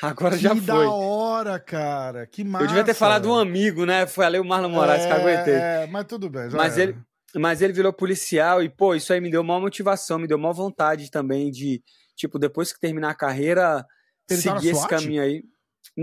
Agora 0.00 0.36
já 0.38 0.50
que 0.50 0.56
foi. 0.60 0.66
da 0.66 0.90
hora, 0.90 1.58
cara. 1.58 2.26
Que 2.26 2.44
massa. 2.44 2.64
Eu 2.64 2.68
devia 2.68 2.84
ter 2.84 2.94
falado 2.94 3.28
um 3.30 3.34
amigo, 3.36 3.84
né? 3.84 4.06
Foi 4.06 4.24
ali 4.24 4.38
o 4.38 4.44
Marlon 4.44 4.68
Moraes 4.68 5.04
que 5.04 5.10
eu 5.12 5.16
aguentei. 5.16 5.54
É, 5.54 5.86
mas 5.90 6.04
tudo 6.06 6.30
bem. 6.30 6.50
Já 6.50 6.56
Mas 6.56 6.78
era. 6.78 6.90
ele- 6.90 6.98
Mas 7.36 7.60
ele 7.60 7.72
virou 7.74 7.92
policial 7.92 8.62
e, 8.62 8.70
pô, 8.70 8.94
isso 8.94 9.12
aí 9.12 9.20
me 9.20 9.30
deu 9.30 9.44
maior 9.44 9.60
motivação, 9.60 10.18
me 10.18 10.26
deu 10.26 10.38
maior 10.38 10.54
vontade 10.54 11.10
também 11.10 11.50
de, 11.50 11.82
tipo, 12.16 12.38
depois 12.38 12.72
que 12.72 12.80
terminar 12.80 13.10
a 13.10 13.14
carreira, 13.14 13.84
Ele 14.30 14.42
tá 14.42 14.54
seguir 14.56 14.70
esse 14.70 14.80
SWAT? 14.80 14.88
caminho 14.88 15.22
aí. 15.22 15.42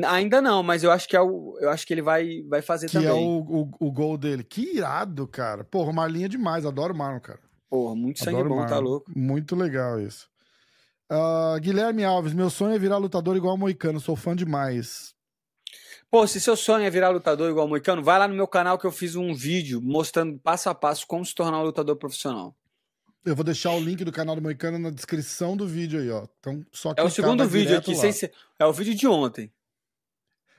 Ainda 0.07 0.41
não, 0.41 0.61
mas 0.61 0.83
eu 0.83 0.91
acho 0.91 1.07
que 1.07 1.15
é 1.15 1.21
o, 1.21 1.57
eu 1.59 1.69
acho 1.69 1.85
que 1.87 1.93
ele 1.93 2.01
vai, 2.01 2.41
vai 2.49 2.61
fazer 2.61 2.87
Que 2.87 2.93
também. 2.93 3.09
é 3.09 3.13
o, 3.13 3.39
o, 3.39 3.71
o 3.87 3.91
gol 3.91 4.17
dele. 4.17 4.43
Que 4.43 4.75
irado, 4.77 5.27
cara. 5.27 5.63
Porra, 5.63 5.91
o 5.91 5.93
Marlinho 5.93 6.25
é 6.25 6.29
demais. 6.29 6.65
Adoro 6.65 6.93
o 6.93 6.97
Marlon, 6.97 7.19
cara. 7.19 7.39
Porra, 7.69 7.95
muito 7.95 8.19
sangue 8.19 8.37
Adoro 8.37 8.49
bom, 8.49 8.61
tá 8.65 8.71
Marlon. 8.75 8.89
louco. 8.89 9.11
Muito 9.15 9.55
legal 9.55 9.99
isso. 9.99 10.27
Ah, 11.09 11.57
Guilherme 11.61 12.03
Alves, 12.03 12.33
meu 12.33 12.49
sonho 12.49 12.73
é 12.75 12.79
virar 12.79 12.97
lutador 12.97 13.35
igual 13.37 13.55
o 13.55 13.57
Moicano. 13.57 13.99
Sou 13.99 14.15
fã 14.15 14.35
demais. 14.35 15.13
Pô, 16.11 16.25
se 16.27 16.39
seu 16.39 16.55
sonho 16.55 16.85
é 16.85 16.89
virar 16.89 17.09
lutador 17.09 17.49
igual 17.49 17.65
o 17.65 17.69
Moicano, 17.69 18.01
vai 18.03 18.17
lá 18.19 18.27
no 18.27 18.35
meu 18.35 18.47
canal 18.47 18.77
que 18.77 18.85
eu 18.85 18.91
fiz 18.91 19.15
um 19.15 19.33
vídeo 19.33 19.81
mostrando 19.81 20.37
passo 20.39 20.69
a 20.69 20.75
passo 20.75 21.05
como 21.07 21.25
se 21.25 21.33
tornar 21.35 21.59
um 21.59 21.63
lutador 21.63 21.95
profissional. 21.97 22.55
Eu 23.25 23.35
vou 23.35 23.43
deixar 23.43 23.71
o 23.71 23.79
link 23.79 24.03
do 24.05 24.11
canal 24.11 24.35
do 24.35 24.41
Moicano 24.41 24.77
na 24.77 24.91
descrição 24.91 25.57
do 25.57 25.67
vídeo 25.67 25.99
aí, 25.99 26.09
ó. 26.11 26.27
Então, 26.39 26.63
só 26.71 26.93
É 26.95 27.01
o 27.03 27.09
segundo 27.09 27.45
vídeo 27.47 27.75
aqui, 27.77 27.93
lá. 27.95 27.99
sem 27.99 28.11
ser, 28.11 28.31
é 28.59 28.65
o 28.65 28.71
vídeo 28.71 28.93
de 28.93 29.07
ontem. 29.07 29.51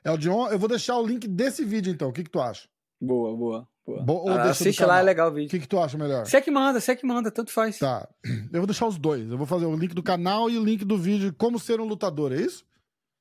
É 0.07 0.11
o 0.12 0.16
de 0.16 0.31
on... 0.31 0.49
Eu 0.49 0.59
vou 0.59 0.69
deixar 0.69 0.97
o 0.99 1.07
link 1.07 1.27
desse 1.27 1.64
vídeo, 1.64 1.92
então. 1.92 2.09
O 2.09 2.12
que, 2.12 2.23
que 2.23 2.31
tu 2.31 2.40
acha? 2.40 2.69
Boa, 3.01 3.37
boa, 3.37 3.69
boa. 3.85 4.03
Bo- 4.05 4.29
Ah, 4.31 4.51
Assiste 4.51 4.85
lá, 4.85 5.01
é 5.01 5.03
legal 5.03 5.29
o 5.29 5.33
O 5.33 5.35
vídeo. 5.35 5.51
que, 5.51 5.59
que 5.61 5.66
tu 5.69 5.79
acha 5.81 5.99
melhor? 5.99 6.25
Você 6.25 6.37
é 6.37 6.40
que 6.40 6.51
manda, 6.51 6.81
você 6.81 6.92
é 6.92 6.97
que 6.97 7.05
manda, 7.07 7.31
tanto 7.31 7.51
faz. 7.51 7.79
Tá. 7.79 8.09
Eu 8.53 8.61
vou 8.61 8.66
deixar 8.66 8.87
os 8.87 8.97
dois. 8.99 9.29
Eu 9.29 9.37
vou 9.37 9.47
fazer 9.47 9.66
o 9.66 9.75
link 9.77 9.95
do 9.95 10.03
canal 10.03 10.49
e 10.49 10.57
o 10.57 10.64
link 10.64 10.85
do 10.85 10.97
vídeo 10.97 11.35
Como 11.37 11.59
Ser 11.59 11.81
um 11.81 11.85
Lutador, 11.87 12.33
é 12.33 12.37
isso? 12.40 12.64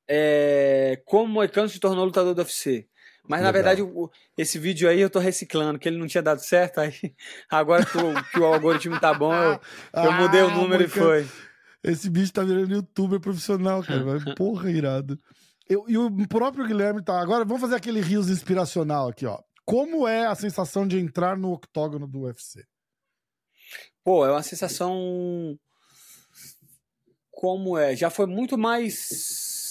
é, 0.08 1.02
como 1.06 1.26
o 1.26 1.28
Moicano 1.28 1.67
se 1.67 1.80
tornou 1.80 2.06
lutador 2.06 2.34
do 2.36 2.39
UFC. 2.39 2.88
Mas 3.28 3.41
na 3.41 3.48
Legal. 3.50 3.54
verdade, 3.54 3.82
o- 3.82 4.10
esse 4.38 4.60
vídeo 4.60 4.88
aí 4.88 5.02
eu 5.02 5.10
tô 5.10 5.17
reciclando, 5.17 5.80
que 5.80 5.89
ele 5.89 5.98
não 5.98 6.06
tinha 6.06 6.21
dado 6.21 6.39
certo, 6.41 6.80
aí 6.80 6.93
agora 7.50 7.84
que 7.84 7.98
o, 7.98 8.13
que 8.32 8.39
o 8.39 8.45
algoritmo 8.45 9.00
tá 9.00 9.13
bom, 9.15 9.34
eu, 9.34 9.60
eu 10.04 10.12
mudei 10.13 10.41
o 10.43 10.50
Ah, 10.50 10.56
número 10.56 10.84
e 10.84 10.88
foi. 10.88 11.28
Esse 11.84 12.10
bicho 12.10 12.32
tá 12.34 12.43
virando 12.43 12.71
youtuber 12.74 13.19
profissional, 13.19 13.82
cara. 13.84 14.04
Porra, 14.38 14.69
irado. 14.71 15.19
Eu, 15.67 15.86
e 15.88 15.97
o 15.97 16.28
próprio 16.28 16.67
Guilherme 16.67 17.04
tá. 17.04 17.19
Agora 17.19 17.43
vamos 17.43 17.62
fazer 17.62 17.75
aquele 17.75 17.99
rios 17.99 18.30
inspiracional 18.30 19.10
aqui, 19.10 19.25
ó. 19.25 19.41
Como 19.65 20.08
é 20.08 20.28
a 20.28 20.36
sensação 20.36 20.88
de 20.88 20.99
entrar 20.99 21.36
no 21.36 21.51
octógono 21.51 22.08
do 22.08 22.21
UFC? 22.21 22.63
Pô, 24.04 24.23
é 24.25 24.32
uma 24.32 24.43
sensação. 24.43 25.58
Como 27.32 27.75
é? 27.78 27.95
Já 27.95 28.12
foi 28.12 28.28
muito 28.28 28.58
mais. 28.58 29.67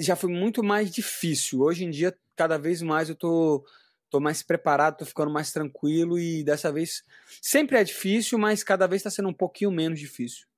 Já 0.00 0.14
foi 0.16 0.30
muito 0.30 0.62
mais 0.62 0.90
difícil. 0.90 1.60
Hoje 1.60 1.84
em 1.84 1.90
dia, 1.90 2.14
cada 2.36 2.58
vez 2.58 2.82
mais 2.82 3.08
eu 3.08 3.14
tô, 3.14 3.64
tô 4.10 4.20
mais 4.20 4.42
preparado, 4.42 4.98
tô 4.98 5.06
ficando 5.06 5.30
mais 5.30 5.50
tranquilo 5.50 6.18
e 6.18 6.44
dessa 6.44 6.70
vez. 6.70 7.02
Sempre 7.40 7.78
é 7.78 7.84
difícil, 7.84 8.38
mas 8.38 8.62
cada 8.62 8.86
vez 8.86 9.02
tá 9.02 9.10
sendo 9.10 9.30
um 9.30 9.34
pouquinho 9.34 9.70
menos 9.70 9.98
difícil. 9.98 10.49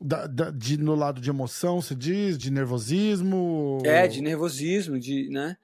Da- 0.00 0.26
da- 0.28 0.50
de, 0.50 0.76
no 0.76 0.94
lado 0.94 1.20
de 1.20 1.28
emoção, 1.28 1.82
se 1.82 1.94
diz? 1.94 2.38
De 2.38 2.50
nervosismo? 2.50 3.82
É, 3.84 4.06
de 4.06 4.20
nervosismo, 4.20 4.98
de, 4.98 5.28
né? 5.28 5.56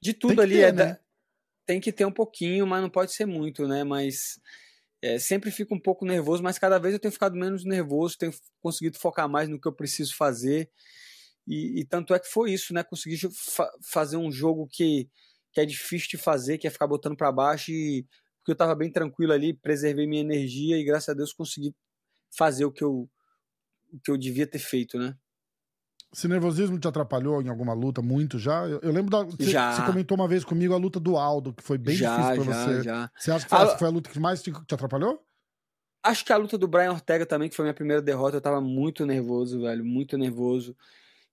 De 0.00 0.14
tudo 0.14 0.40
ali. 0.40 0.54
ter, 0.54 0.62
é 0.62 0.72
né? 0.72 0.86
da- 0.92 1.00
Tem 1.66 1.80
que 1.80 1.92
ter 1.92 2.06
um 2.06 2.12
pouquinho, 2.12 2.66
mas 2.66 2.80
não 2.82 2.88
pode 2.90 3.12
ser 3.12 3.26
muito, 3.26 3.68
né? 3.68 3.84
Mas 3.84 4.40
é, 5.02 5.18
sempre 5.18 5.50
fico 5.50 5.74
um 5.74 5.80
pouco 5.80 6.06
nervoso, 6.06 6.42
mas 6.42 6.58
cada 6.58 6.78
vez 6.78 6.94
eu 6.94 7.00
tenho 7.00 7.12
ficado 7.12 7.36
menos 7.36 7.64
nervoso, 7.64 8.16
tenho 8.18 8.32
conseguido 8.60 8.98
focar 8.98 9.28
mais 9.28 9.48
no 9.48 9.60
que 9.60 9.68
eu 9.68 9.72
preciso 9.72 10.16
fazer. 10.16 10.70
E, 11.46 11.80
e 11.80 11.84
tanto 11.84 12.14
é 12.14 12.18
que 12.18 12.28
foi 12.28 12.52
isso, 12.52 12.72
né? 12.72 12.82
Consegui 12.82 13.18
fa- 13.34 13.70
fazer 13.82 14.16
um 14.16 14.30
jogo 14.30 14.66
que, 14.66 15.08
que 15.52 15.60
é 15.60 15.66
difícil 15.66 16.08
de 16.10 16.18
fazer, 16.18 16.56
que 16.58 16.66
é 16.66 16.70
ficar 16.70 16.86
botando 16.86 17.16
para 17.16 17.30
baixo, 17.32 17.70
e, 17.72 18.06
porque 18.38 18.52
eu 18.52 18.56
tava 18.56 18.74
bem 18.74 18.90
tranquilo 18.90 19.32
ali, 19.32 19.52
preservei 19.52 20.06
minha 20.06 20.22
energia 20.22 20.78
e 20.78 20.84
graças 20.84 21.08
a 21.10 21.14
Deus 21.14 21.32
consegui 21.32 21.74
fazer 22.30 22.64
o 22.64 22.72
que 22.72 22.82
eu, 22.84 23.08
que 24.04 24.10
eu 24.10 24.16
devia 24.16 24.46
ter 24.46 24.58
feito, 24.58 24.98
né? 24.98 25.16
Esse 26.12 26.28
nervosismo 26.28 26.78
te 26.78 26.86
atrapalhou 26.86 27.40
em 27.40 27.48
alguma 27.48 27.72
luta 27.72 28.02
muito 28.02 28.38
já? 28.38 28.66
Eu, 28.68 28.80
eu 28.82 28.92
lembro 28.92 29.10
da. 29.10 29.22
Você, 29.24 29.50
Já. 29.50 29.72
você 29.72 29.82
comentou 29.86 30.14
uma 30.14 30.28
vez 30.28 30.44
comigo 30.44 30.74
a 30.74 30.76
luta 30.76 31.00
do 31.00 31.16
Aldo, 31.16 31.54
que 31.54 31.62
foi 31.62 31.78
bem 31.78 31.96
já, 31.96 32.16
difícil 32.16 32.44
pra 32.44 32.52
já, 32.52 32.66
você. 32.66 32.82
já. 32.82 33.10
Você 33.16 33.30
acha 33.30 33.44
que 33.44 33.50
foi, 33.50 33.58
A- 33.58 33.62
essa 33.62 33.78
foi 33.78 33.88
a 33.88 33.90
luta 33.90 34.10
que 34.10 34.20
mais 34.20 34.42
te, 34.42 34.52
te 34.52 34.74
atrapalhou? 34.74 35.24
Acho 36.04 36.24
que 36.24 36.32
a 36.32 36.36
luta 36.36 36.58
do 36.58 36.66
Brian 36.68 36.90
Ortega 36.92 37.24
também, 37.24 37.48
que 37.48 37.54
foi 37.54 37.64
minha 37.64 37.74
primeira 37.74 38.02
derrota, 38.02 38.36
eu 38.36 38.40
tava 38.40 38.60
muito 38.60 39.06
nervoso, 39.06 39.60
velho, 39.62 39.84
muito 39.84 40.18
nervoso. 40.18 40.76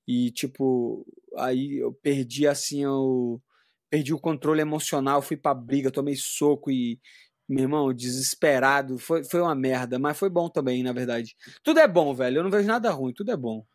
E, 0.08 0.32
tipo, 0.32 1.06
aí 1.38 1.78
eu 1.80 1.93
perdi 1.93 2.48
assim 2.48 2.86
o 2.86 3.41
perdi 3.89 4.13
o 4.13 4.19
controle 4.19 4.62
emocional, 4.62 5.22
fui 5.22 5.38
pra 5.38 5.54
briga, 5.54 5.91
tomei 5.91 6.15
soco 6.15 6.69
e 6.72 7.00
meu 7.49 7.63
irmão, 7.63 7.93
desesperado, 7.93 8.97
foi, 8.99 9.23
foi 9.23 9.41
uma 9.41 9.55
merda, 9.55 9.97
mas 9.97 10.17
foi 10.17 10.29
bom 10.29 10.49
também, 10.49 10.83
na 10.83 10.93
verdade. 10.93 11.35
Tudo 11.63 11.79
é 11.79 11.88
bom, 11.88 12.13
velho, 12.13 12.38
eu 12.38 12.43
não 12.43 12.51
vejo 12.51 12.67
nada 12.67 12.91
ruim, 12.91 13.13
tudo 13.13 13.31
é 13.31 13.38
bom. 13.38 13.65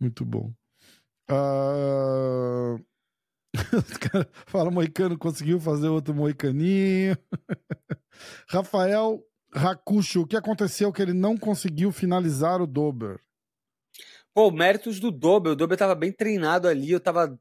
Muito 0.00 0.24
bom. 0.24 0.52
Uh... 1.26 2.78
Fala, 4.46 4.70
Moicano 4.70 5.16
conseguiu 5.16 5.58
fazer 5.58 5.88
outro 5.88 6.14
Moicaninho. 6.14 7.16
Rafael 8.48 9.24
Rakucho, 9.52 10.22
o 10.22 10.26
que 10.26 10.36
aconteceu 10.36 10.92
que 10.92 11.00
ele 11.00 11.12
não 11.12 11.36
conseguiu 11.36 11.92
finalizar 11.92 12.60
o 12.60 12.66
Dober? 12.66 13.20
Pô, 14.34 14.50
méritos 14.50 14.98
do 14.98 15.12
Dober. 15.12 15.52
O 15.52 15.56
Dober 15.56 15.78
tava 15.78 15.94
bem 15.94 16.10
treinado 16.10 16.66
ali, 16.66 16.90
eu 16.90 17.00
tava. 17.00 17.38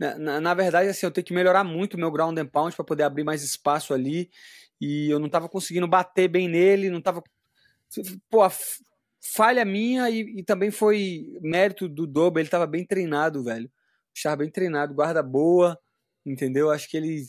Na, 0.00 0.40
na, 0.40 0.54
verdade, 0.54 0.88
assim, 0.88 1.04
eu 1.04 1.10
tenho 1.10 1.26
que 1.26 1.34
melhorar 1.34 1.62
muito 1.62 1.94
o 1.94 1.98
meu 1.98 2.10
ground 2.10 2.38
and 2.38 2.46
pound 2.46 2.74
para 2.74 2.84
poder 2.84 3.02
abrir 3.02 3.22
mais 3.22 3.42
espaço 3.42 3.92
ali. 3.92 4.30
E 4.80 5.10
eu 5.10 5.18
não 5.18 5.28
tava 5.28 5.46
conseguindo 5.46 5.86
bater 5.86 6.26
bem 6.26 6.48
nele, 6.48 6.88
não 6.88 7.02
tava. 7.02 7.22
Pô, 8.30 8.40
falha 9.20 9.62
minha 9.62 10.08
e, 10.08 10.38
e, 10.38 10.42
também 10.42 10.70
foi 10.70 11.26
mérito 11.42 11.86
do 11.86 12.06
Dober, 12.06 12.40
ele 12.40 12.48
tava 12.48 12.66
bem 12.66 12.86
treinado, 12.86 13.44
velho. 13.44 13.70
Estava 14.14 14.36
bem 14.36 14.50
treinado, 14.50 14.94
guarda 14.94 15.22
boa, 15.22 15.78
entendeu? 16.24 16.70
Acho 16.70 16.88
que 16.88 16.96
ele 16.96 17.26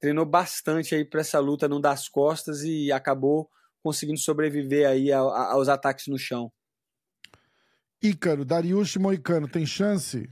treinou 0.00 0.24
bastante 0.24 0.94
aí 0.94 1.04
para 1.04 1.20
essa 1.20 1.38
luta 1.38 1.68
não 1.68 1.82
das 1.82 2.08
costas 2.08 2.62
e 2.62 2.90
acabou 2.90 3.50
conseguindo 3.82 4.18
sobreviver 4.18 4.88
aí 4.88 5.12
aos 5.12 5.68
ataques 5.68 6.06
no 6.06 6.18
chão. 6.18 6.50
Ícaro, 8.02 8.42
Dariush 8.42 8.96
Moicano, 8.96 9.46
tem 9.46 9.66
chance? 9.66 10.30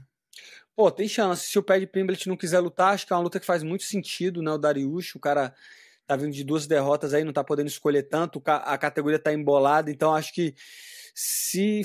Pô, 0.79 0.89
tem 0.89 1.09
chance. 1.09 1.49
Se 1.49 1.59
o 1.59 1.61
Paddy 1.61 1.85
Pimblet 1.85 2.25
não 2.29 2.37
quiser 2.37 2.61
lutar, 2.61 2.93
acho 2.93 3.05
que 3.05 3.11
é 3.11 3.15
uma 3.17 3.21
luta 3.21 3.37
que 3.37 3.45
faz 3.45 3.63
muito 3.63 3.83
sentido, 3.83 4.41
né? 4.41 4.49
O 4.49 4.57
Dariush, 4.57 5.13
o 5.15 5.19
cara 5.19 5.53
tá 6.07 6.15
vindo 6.15 6.31
de 6.31 6.41
duas 6.41 6.67
derrotas 6.67 7.13
aí, 7.13 7.21
não 7.25 7.33
tá 7.33 7.43
podendo 7.43 7.67
escolher 7.67 8.03
tanto, 8.03 8.41
a 8.45 8.77
categoria 8.77 9.19
tá 9.19 9.33
embolada, 9.33 9.91
então 9.91 10.15
acho 10.15 10.33
que 10.33 10.55
se 11.13 11.81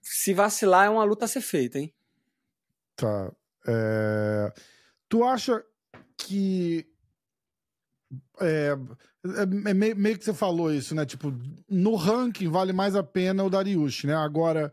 se 0.00 0.32
vacilar 0.32 0.86
é 0.86 0.88
uma 0.88 1.04
luta 1.04 1.26
a 1.26 1.28
ser 1.28 1.42
feita, 1.42 1.78
hein? 1.78 1.92
Tá. 2.96 3.30
É... 3.68 4.50
Tu 5.06 5.22
acha 5.22 5.62
que 6.16 6.86
é, 8.40 8.78
é, 9.26 9.70
é 9.70 9.74
meio, 9.74 9.94
meio, 9.94 10.18
que 10.18 10.24
você 10.24 10.32
falou 10.32 10.72
isso, 10.72 10.94
né? 10.94 11.04
Tipo, 11.04 11.34
no 11.68 11.96
ranking 11.96 12.48
vale 12.48 12.72
mais 12.72 12.96
a 12.96 13.02
pena 13.02 13.44
o 13.44 13.50
Dariush, 13.50 14.04
né? 14.04 14.14
Agora, 14.14 14.72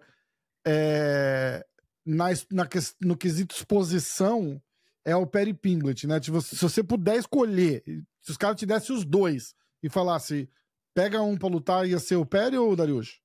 é, 0.65 1.65
na, 2.05 2.29
na, 2.51 2.67
no 2.99 3.17
quesito 3.17 3.55
exposição, 3.55 4.61
é 5.05 5.15
o 5.15 5.25
Perry 5.25 5.53
Pinglet, 5.53 6.07
né? 6.07 6.19
Tipo, 6.19 6.41
se 6.41 6.55
você 6.55 6.83
puder 6.83 7.17
escolher, 7.17 7.83
se 8.21 8.31
os 8.31 8.37
caras 8.37 8.57
te 8.57 8.65
dessem 8.65 8.95
os 8.95 9.03
dois 9.03 9.55
e 9.81 9.89
falasse, 9.89 10.49
pega 10.93 11.21
um 11.21 11.37
pra 11.37 11.49
lutar, 11.49 11.87
ia 11.87 11.99
ser 11.99 12.15
o 12.15 12.25
Perry 12.25 12.57
ou 12.57 12.71
o 12.71 12.75
Dariush? 12.75 13.19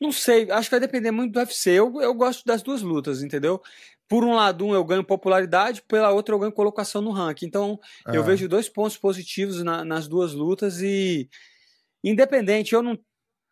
Não 0.00 0.12
sei, 0.12 0.50
acho 0.50 0.68
que 0.68 0.74
vai 0.74 0.80
depender 0.80 1.10
muito 1.10 1.32
do 1.32 1.38
UFC. 1.38 1.70
Eu, 1.70 2.00
eu 2.00 2.14
gosto 2.14 2.44
das 2.44 2.62
duas 2.62 2.82
lutas, 2.82 3.22
entendeu? 3.22 3.60
por 4.08 4.24
um 4.24 4.34
lado, 4.34 4.64
um 4.64 4.74
eu 4.74 4.84
ganho 4.84 5.04
popularidade, 5.04 5.82
pela 5.82 6.10
outra 6.12 6.34
eu 6.34 6.38
ganho 6.38 6.52
colocação 6.52 7.02
no 7.02 7.10
ranking. 7.10 7.46
Então, 7.46 7.78
é. 8.06 8.16
eu 8.16 8.22
vejo 8.22 8.48
dois 8.48 8.68
pontos 8.68 8.96
positivos 8.96 9.62
na, 9.62 9.84
nas 9.84 10.06
duas 10.06 10.32
lutas 10.32 10.80
e 10.80 11.28
independente, 12.04 12.72
eu 12.72 12.82
não 12.82 12.96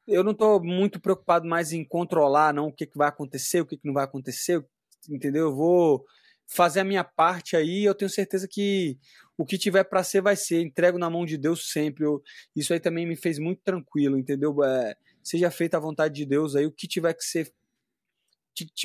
eu 0.07 0.23
não 0.23 0.35
tô 0.35 0.61
muito 0.61 1.01
preocupado 1.01 1.47
mais 1.47 1.73
em 1.73 1.85
controlar 1.85 2.53
não 2.53 2.69
o 2.69 2.73
que, 2.73 2.87
que 2.87 2.99
vai 2.99 3.09
acontecer, 3.09 3.61
o 3.61 3.67
que, 3.67 3.77
que 3.77 3.87
não 3.87 3.95
vai 3.95 4.05
acontecer, 4.05 4.65
entendeu? 5.09 5.47
Eu 5.47 5.55
vou 5.55 6.05
fazer 6.47 6.81
a 6.81 6.85
minha 6.85 7.05
parte 7.05 7.57
aí, 7.57 7.85
eu 7.85 7.95
tenho 7.95 8.11
certeza 8.11 8.47
que 8.47 8.99
o 9.37 9.45
que 9.45 9.59
tiver 9.59 9.85
para 9.85 10.05
ser 10.05 10.21
vai 10.21 10.37
ser, 10.37 10.61
entrego 10.61 10.99
na 10.99 11.11
mão 11.11 11.25
de 11.25 11.37
Deus 11.37 11.71
sempre. 11.71 12.05
Eu, 12.05 12.23
isso 12.55 12.73
aí 12.73 12.81
também 12.81 13.07
me 13.07 13.17
fez 13.17 13.39
muito 13.39 13.63
tranquilo, 13.63 14.19
entendeu? 14.19 14.63
É, 14.63 14.97
seja 15.23 15.51
feita 15.51 15.77
a 15.77 15.81
vontade 15.81 16.15
de 16.15 16.27
Deus 16.27 16.55
aí, 16.55 16.67
o 16.67 16.73
que 16.73 16.87
tiver 16.87 17.15
que 17.15 17.25
ser 17.25 17.53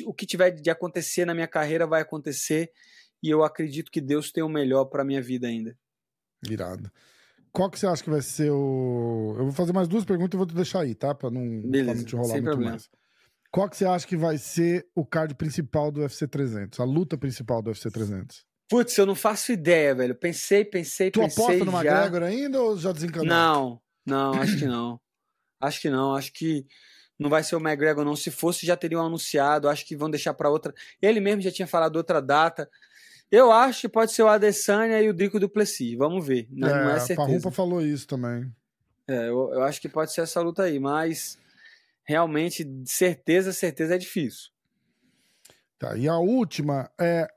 o 0.04 0.12
que 0.12 0.26
tiver 0.26 0.50
de 0.50 0.68
acontecer 0.68 1.24
na 1.24 1.32
minha 1.32 1.46
carreira 1.46 1.86
vai 1.86 2.02
acontecer 2.02 2.72
e 3.22 3.30
eu 3.30 3.44
acredito 3.44 3.92
que 3.92 4.00
Deus 4.00 4.32
tem 4.32 4.42
o 4.42 4.48
melhor 4.48 4.86
para 4.86 5.04
minha 5.04 5.22
vida 5.22 5.46
ainda. 5.46 5.78
Virado. 6.42 6.90
Qual 7.52 7.70
que 7.70 7.78
você 7.78 7.86
acha 7.86 8.02
que 8.02 8.10
vai 8.10 8.22
ser 8.22 8.50
o. 8.50 9.34
Eu 9.38 9.44
vou 9.44 9.52
fazer 9.52 9.72
mais 9.72 9.88
duas 9.88 10.04
perguntas 10.04 10.34
e 10.34 10.36
vou 10.36 10.46
te 10.46 10.54
deixar 10.54 10.80
aí, 10.80 10.94
tá? 10.94 11.14
Pra 11.14 11.30
não, 11.30 11.42
Beleza, 11.62 11.84
pra 11.90 11.94
não 11.94 12.04
te 12.04 12.14
enrolar 12.14 12.32
muito 12.32 12.44
problema. 12.44 12.70
mais. 12.72 12.90
Qual 13.50 13.68
que 13.68 13.76
você 13.76 13.84
acha 13.84 14.06
que 14.06 14.16
vai 14.16 14.38
ser 14.38 14.86
o 14.94 15.04
card 15.04 15.34
principal 15.34 15.90
do 15.90 16.00
UFC 16.00 16.28
300? 16.28 16.78
A 16.78 16.84
luta 16.84 17.18
principal 17.18 17.60
do 17.60 17.68
UFC 17.68 17.90
300? 17.90 18.44
Putz, 18.68 18.96
eu 18.96 19.04
não 19.04 19.16
faço 19.16 19.50
ideia, 19.50 19.92
velho. 19.92 20.14
Pensei, 20.14 20.64
pensei, 20.64 21.10
tu 21.10 21.18
pensei. 21.20 21.34
Tu 21.36 21.42
aposta 21.42 21.64
no 21.64 21.72
já... 21.72 22.04
McGregor 22.04 22.22
ainda 22.22 22.62
ou 22.62 22.78
já 22.78 22.92
desencanou? 22.92 23.26
Não, 23.26 23.80
não, 24.06 24.34
acho 24.34 24.56
que 24.56 24.66
não. 24.66 25.00
acho 25.60 25.80
que 25.80 25.90
não. 25.90 26.14
Acho 26.14 26.32
que 26.32 26.66
não 27.18 27.28
vai 27.28 27.42
ser 27.42 27.56
o 27.56 27.60
McGregor, 27.60 28.04
não. 28.04 28.14
Se 28.14 28.30
fosse, 28.30 28.64
já 28.64 28.76
teriam 28.76 29.04
anunciado. 29.04 29.68
Acho 29.68 29.84
que 29.84 29.96
vão 29.96 30.08
deixar 30.08 30.32
para 30.34 30.48
outra. 30.48 30.72
Ele 31.02 31.18
mesmo 31.18 31.42
já 31.42 31.50
tinha 31.50 31.66
falado 31.66 31.96
outra 31.96 32.22
data. 32.22 32.70
Eu 33.30 33.52
acho 33.52 33.82
que 33.82 33.88
pode 33.88 34.12
ser 34.12 34.22
o 34.22 34.28
Adesanya 34.28 35.00
e 35.00 35.08
o 35.08 35.14
Drico 35.14 35.38
do 35.38 35.48
Plessis. 35.48 35.96
Vamos 35.96 36.26
ver. 36.26 36.48
Não 36.50 36.68
é, 36.68 36.84
não 36.84 36.90
é 36.90 36.98
certeza. 36.98 37.28
Parrupa 37.28 37.50
falou 37.50 37.80
isso 37.80 38.06
também. 38.06 38.52
É, 39.06 39.28
eu, 39.28 39.52
eu, 39.52 39.62
acho 39.62 39.80
que 39.80 39.88
pode 39.88 40.12
ser 40.12 40.22
essa 40.22 40.40
luta 40.40 40.64
aí, 40.64 40.78
mas 40.80 41.38
realmente, 42.04 42.66
certeza, 42.84 43.52
certeza 43.52 43.94
é 43.94 43.98
difícil. 43.98 44.50
Tá, 45.78 45.96
e 45.96 46.08
a 46.08 46.18
última 46.18 46.90
é 47.00 47.28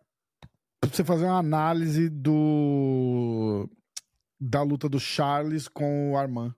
você 0.84 1.04
fazer 1.04 1.26
uma 1.26 1.38
análise 1.38 2.10
do 2.10 3.70
da 4.40 4.62
luta 4.62 4.90
do 4.90 5.00
Charles 5.00 5.68
com 5.68 6.12
o 6.12 6.18
Armand. 6.18 6.54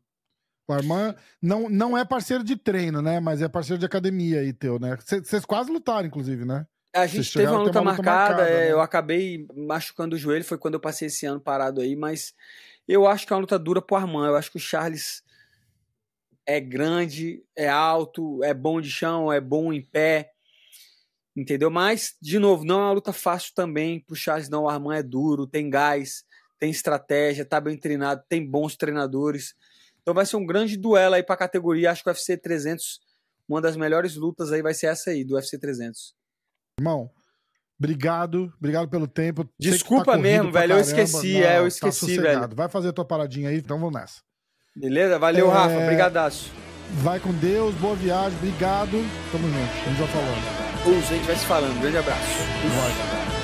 O 0.68 0.74
Armand 0.74 1.16
não, 1.40 1.70
não 1.70 1.98
é 1.98 2.04
parceiro 2.04 2.44
de 2.44 2.56
treino, 2.56 3.02
né? 3.02 3.20
Mas 3.20 3.42
é 3.42 3.48
parceiro 3.48 3.80
de 3.80 3.86
academia 3.86 4.40
aí, 4.40 4.52
teu, 4.52 4.80
né? 4.80 4.98
Vocês 4.98 5.46
quase 5.46 5.72
lutaram, 5.72 6.08
inclusive, 6.08 6.44
né? 6.44 6.66
A 6.96 7.08
gente 7.08 7.34
teve 7.34 7.52
uma 7.52 7.62
luta, 7.62 7.82
uma 7.82 7.92
luta 7.92 8.04
marcada, 8.04 8.36
marcada 8.38 8.50
é, 8.50 8.66
né? 8.68 8.72
eu 8.72 8.80
acabei 8.80 9.46
machucando 9.54 10.16
o 10.16 10.20
joelho, 10.20 10.46
foi 10.46 10.58
quando 10.58 10.76
eu 10.76 10.80
passei 10.80 11.08
esse 11.08 11.26
ano 11.26 11.42
parado 11.42 11.82
aí, 11.82 11.94
mas 11.94 12.34
eu 12.88 13.06
acho 13.06 13.28
que 13.28 13.34
é 13.34 13.36
uma 13.36 13.42
luta 13.42 13.60
dura 13.60 13.82
pro 13.82 13.98
Armand. 13.98 14.28
Eu 14.28 14.36
acho 14.38 14.50
que 14.50 14.56
o 14.56 14.62
Charles 14.62 15.22
é 16.46 16.60
grande, 16.60 17.44
é 17.54 17.68
alto, 17.68 18.42
é 18.44 18.54
bom 18.54 18.80
de 18.80 18.90
chão, 18.90 19.32
é 19.34 19.42
bom 19.42 19.74
em 19.74 19.82
pé, 19.82 20.32
entendeu? 21.36 21.70
Mas, 21.70 22.16
de 22.22 22.40
novo, 22.40 22.64
não 22.64 22.80
é 22.80 22.84
uma 22.84 22.92
luta 22.94 23.12
fácil 23.12 23.52
também 23.54 24.00
pro 24.00 24.16
Charles, 24.16 24.48
não. 24.48 24.64
O 24.64 24.70
Armand 24.70 24.96
é 24.96 25.04
duro, 25.04 25.46
tem 25.46 25.70
gás, 25.70 26.24
tem 26.58 26.70
estratégia, 26.72 27.44
tá 27.44 27.60
bem 27.60 27.78
treinado, 27.78 28.24
tem 28.30 28.50
bons 28.50 28.78
treinadores. 28.78 29.54
Então 30.02 30.14
vai 30.14 30.26
ser 30.26 30.38
um 30.38 30.46
grande 30.46 30.78
duelo 30.78 31.16
aí 31.16 31.24
para 31.24 31.36
a 31.36 31.40
categoria. 31.40 31.92
Acho 31.92 32.04
que 32.04 32.10
o 32.10 32.14
UFC 32.14 32.38
300, 32.38 33.02
uma 33.50 33.60
das 33.60 33.76
melhores 33.76 34.16
lutas 34.16 34.54
aí 34.54 34.62
vai 34.62 34.74
ser 34.74 34.88
essa 34.88 35.10
aí, 35.10 35.26
do 35.26 35.36
UFC 35.36 35.58
300. 35.60 36.16
Irmão, 36.80 37.10
obrigado. 37.80 38.54
Obrigado 38.58 38.90
pelo 38.90 39.08
tempo. 39.08 39.48
Desculpa 39.60 40.14
tá 40.14 40.18
mesmo, 40.18 40.52
velho. 40.52 40.74
Eu 40.74 40.80
esqueci, 40.80 41.34
Não, 41.34 41.48
é, 41.48 41.58
eu 41.58 41.62
tá 41.62 41.68
esqueci, 41.68 42.16
tá 42.18 42.22
velho. 42.22 42.50
Vai 42.56 42.70
fazer 42.70 42.90
a 42.90 42.94
tua 42.94 43.06
paradinha 43.06 43.50
aí, 43.50 43.58
então 43.58 43.80
vamos 43.80 43.94
nessa. 43.94 44.22
Beleza? 44.76 45.18
Valeu, 45.18 45.50
é... 45.50 45.54
Rafa. 45.54 45.86
Brigadaço. 45.86 46.52
Vai 46.92 47.20
com 47.20 47.34
Deus, 47.34 47.74
boa 47.76 47.96
viagem, 47.96 48.38
obrigado. 48.38 48.92
Tamo 49.32 49.48
junto. 49.48 49.58
A 49.58 49.90
gente 49.90 49.98
vai 49.98 50.08
falando. 50.08 50.66
Uh, 50.86 50.98
a 50.98 51.14
gente 51.14 51.26
vai 51.26 51.36
se 51.36 51.46
falando. 51.46 51.82
Grande 51.82 51.98
abraço. 51.98 52.22
Vai. 52.22 53.35